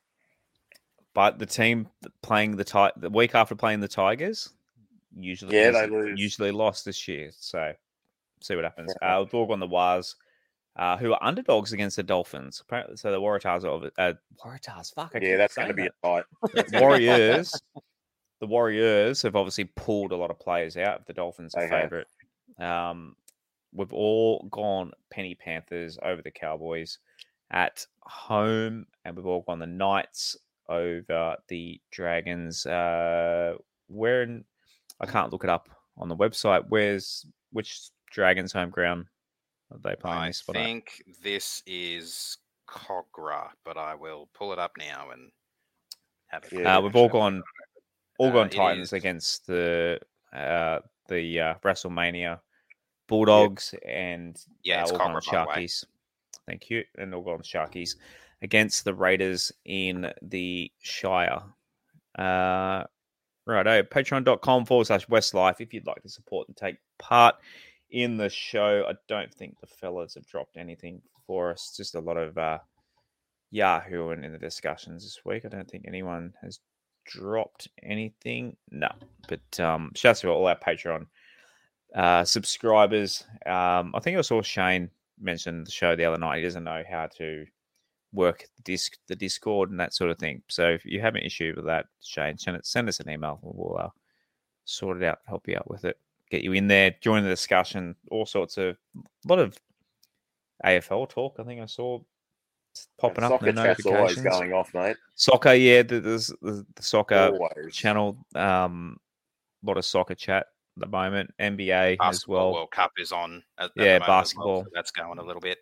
[1.18, 1.88] But the team
[2.22, 4.54] playing the ti- the week after playing the Tigers
[5.20, 6.20] usually Yeah, they lose.
[6.20, 7.32] usually lost this year.
[7.36, 7.74] So
[8.40, 8.94] see what happens.
[9.02, 9.18] Yeah.
[9.22, 10.16] Uh, dog on the Waz,
[10.76, 12.62] uh, who are underdogs against the Dolphins.
[12.62, 14.14] Apparently, so the Waratahs are uh,
[14.46, 14.94] Waratahs.
[14.94, 15.94] Fuck, I Yeah, that's going to be that.
[16.04, 16.24] a
[16.74, 16.80] fight.
[16.80, 17.60] Warriors.
[18.40, 21.08] the Warriors have obviously pulled a lot of players out.
[21.08, 22.08] The Dolphins are favorite.
[22.60, 23.16] Um,
[23.74, 27.00] we've all gone Penny Panthers over the Cowboys
[27.50, 30.38] at home, and we've all gone the Knights
[30.70, 32.66] over the Dragons.
[32.66, 33.56] Uh,
[33.88, 34.44] where in,
[35.00, 36.66] I can't look it up on the website.
[36.70, 39.06] Where's which Dragons home ground
[39.72, 40.58] are they playing I this one?
[40.58, 40.64] at?
[40.64, 42.38] think this is
[42.70, 45.32] Kogarah, but I will pull it up now and
[46.28, 46.54] have it.
[46.54, 47.44] Yeah, Uh, we've all gone
[48.20, 50.00] all Uh, gone it Titans against the
[50.34, 52.40] uh, the uh, WrestleMania
[53.08, 55.66] Bulldogs and Yeah, uh, it's all gone Kogarah, by the way.
[55.66, 55.86] Sharkies.
[56.46, 57.96] Thank you, and all gone Sharkies
[58.42, 61.42] against the Raiders in the Shire.
[62.18, 62.84] Uh,
[63.46, 67.36] righto, patreon.com forward slash WestsLife if you'd like to support and take part
[67.92, 68.86] in the show.
[68.88, 72.60] I don't think the fellas have dropped anything for us, just a lot of uh,
[73.52, 75.46] Yahoo and in the discussions this week.
[75.46, 76.60] I don't think anyone has
[77.06, 78.56] dropped anything.
[78.72, 78.90] No,
[79.28, 81.06] but um, shouts to all our Patreon
[81.96, 83.24] uh, subscribers.
[83.46, 86.38] Um, I think I saw Shayne mention the show the other night.
[86.38, 87.46] He doesn't know how to
[88.18, 90.42] work the disc, the Discord, and that sort of thing.
[90.50, 93.40] So if you have an issue with that, Shane, send, it, send us an email.
[93.44, 93.90] and We'll uh,
[94.66, 95.98] sort it out, help you out with it,
[96.30, 99.58] get you in there, join the discussion, all sorts of a lot of
[100.66, 101.36] AFL talk.
[101.40, 102.00] I think I saw
[103.00, 103.32] popping up.
[103.32, 104.40] Soccer in the chat's always notifications.
[104.40, 104.98] going off, mate.
[105.16, 107.76] Soccer, yeah, th- there's the, the soccer Always.
[107.76, 108.18] channel.
[108.36, 108.98] Um,
[109.64, 111.32] a lot of soccer chat at the moment.
[111.40, 112.54] NBA as well.
[112.54, 113.44] World Cup is on.
[113.58, 114.64] At, at the Yeah, moment as well, basketball.
[114.64, 115.60] so that's going a little bit.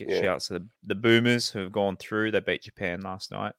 [0.00, 0.22] Get Yeah.
[0.22, 2.30] shouts to the, the Boomers who have gone through.
[2.30, 3.52] They beat Japan last night.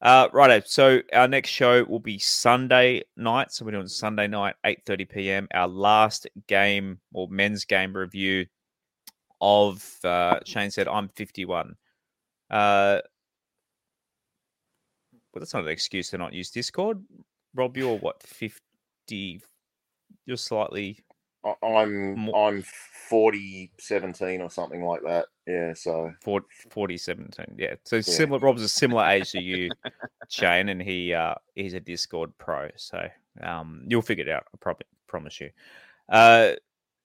[0.00, 0.60] Uh, righto.
[0.66, 3.52] So our next show will be Sunday night.
[3.52, 5.46] So we're doing Sunday night, eight thirty p.m.
[5.54, 8.46] Our last game or men's game review
[9.40, 11.76] of uh, Shane said I'm fifty one.
[12.50, 12.98] Uh,
[15.32, 17.00] well, that's not an excuse to not use Discord.
[17.54, 19.40] Rob, you're what fifty?
[20.26, 20.98] You're slightly
[21.62, 25.26] I'm I'm 40, 17 or something like that.
[25.46, 27.46] Yeah, so 40, 40 17.
[27.58, 27.74] Yeah.
[27.84, 29.70] So similar Rob's a similar age to you,
[30.28, 32.68] Shane, and he uh he's a Discord pro.
[32.76, 33.08] So
[33.42, 35.50] um you'll figure it out, I probably promise you.
[36.08, 36.52] Uh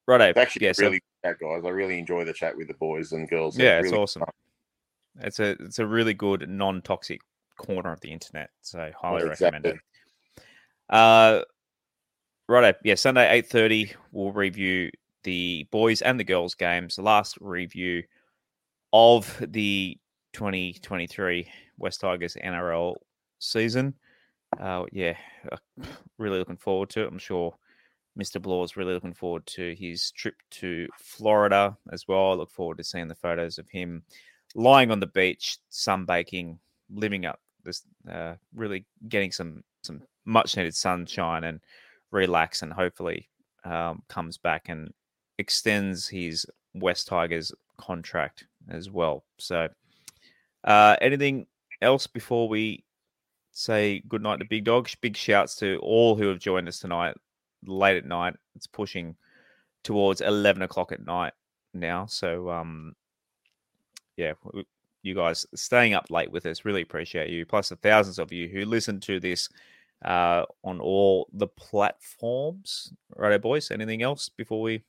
[0.07, 1.63] right, it's actually yeah, really good chat, guys.
[1.65, 3.57] I really enjoy the chat with the boys and girls.
[3.57, 4.23] yeah, it's really awesome.
[5.19, 7.21] It's a it's a really good non toxic
[7.57, 8.51] corner of the internet.
[8.61, 9.79] So highly Yeah, recommend it.
[10.89, 11.41] Uh
[12.47, 14.91] righto, yeah, Sunday eight thirty we'll review
[15.23, 18.03] the boys and the girls games, the last review
[18.93, 19.97] of the
[20.33, 22.95] twenty twenty three Wests Tigers NRL
[23.39, 23.93] season.
[24.59, 25.15] Uh yeah,
[25.51, 25.57] uh,
[26.17, 27.11] really looking forward to it.
[27.11, 27.55] I'm sure
[28.17, 28.41] Mr.
[28.41, 32.31] Blore's really looking forward to his trip to Florida as well.
[32.31, 34.03] I look forward to seeing the photos of him
[34.55, 36.57] lying on the beach, sunbaking,
[36.89, 41.59] living up this, uh, really getting some some much needed sunshine and
[42.11, 43.29] relax, and hopefully
[43.63, 44.93] um, comes back and
[45.37, 49.23] extends his Wests Tigers contract as well.
[49.37, 49.69] So,
[50.63, 51.47] uh, anything
[51.81, 52.83] else before we
[53.51, 54.89] say good night to Big Dog?
[55.01, 57.15] Big shouts to all who have joined us tonight
[57.65, 58.35] late at night.
[58.55, 59.15] It's pushing
[59.83, 61.33] towards eleven o'clock at night
[61.73, 62.05] now.
[62.05, 62.95] So um,
[64.15, 64.33] yeah,
[65.03, 67.45] you guys staying up late with us really appreciate you.
[67.45, 69.49] Plus the thousands of you who listen to this
[70.03, 72.93] uh, on all the platforms.
[73.15, 73.71] Righto, boys.
[73.71, 74.83] Anything else before we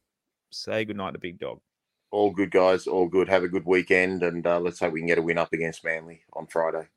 [0.50, 1.60] say goodnight to Big Dog?
[2.10, 2.86] All good, guys.
[2.86, 3.28] All good.
[3.28, 5.84] Have a good weekend, and uh, let's hope we can get a win up against
[5.84, 6.88] Manly on Friday.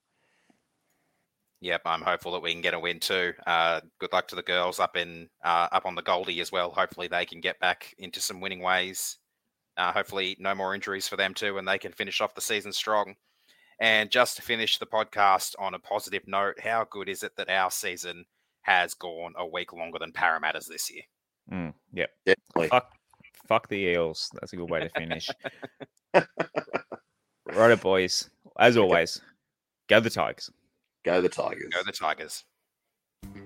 [1.62, 3.34] Yep, I'm hopeful that we can get a win too.
[3.46, 6.72] Uh, good luck to the girls up in uh, up on the Goldie as well.
[6.72, 9.18] Hopefully they can get back into some winning ways.
[9.78, 12.74] Uh, hopefully no more injuries for them too, and they can finish off the season
[12.74, 13.16] strong.
[13.82, 17.50] And just to finish the podcast on a positive note, how good is it that
[17.50, 18.26] our season
[18.62, 21.02] has gone a week longer than Parramatta's this year?
[21.52, 22.12] Mm, yep.
[22.24, 22.68] Definitely.
[22.68, 22.92] Fuck,
[23.48, 24.30] fuck the Eels.
[24.36, 25.30] That's a good way to finish.
[27.48, 28.30] Righto, boys.
[28.60, 29.20] As always,
[29.90, 30.52] go the Tigers.
[31.04, 31.74] Go the Tigers.
[31.74, 32.44] Go the Tigers.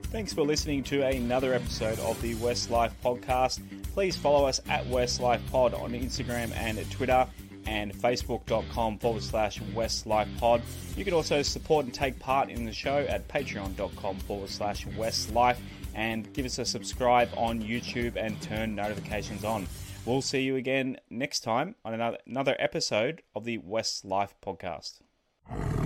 [0.03, 3.61] Thanks for listening to another episode of the WestsLife Podcast.
[3.93, 7.25] Please follow us at WestsLife Pod on Instagram and Twitter
[7.65, 10.61] and facebook.com forward slash WestsLife Pod.
[10.95, 15.57] You can also support and take part in the show at patreon.com forward slash WestsLife
[15.93, 19.67] and give us a subscribe on YouTube and turn notifications on.
[20.05, 25.84] We'll see you again next time on another, another episode of the WestsLife Podcast.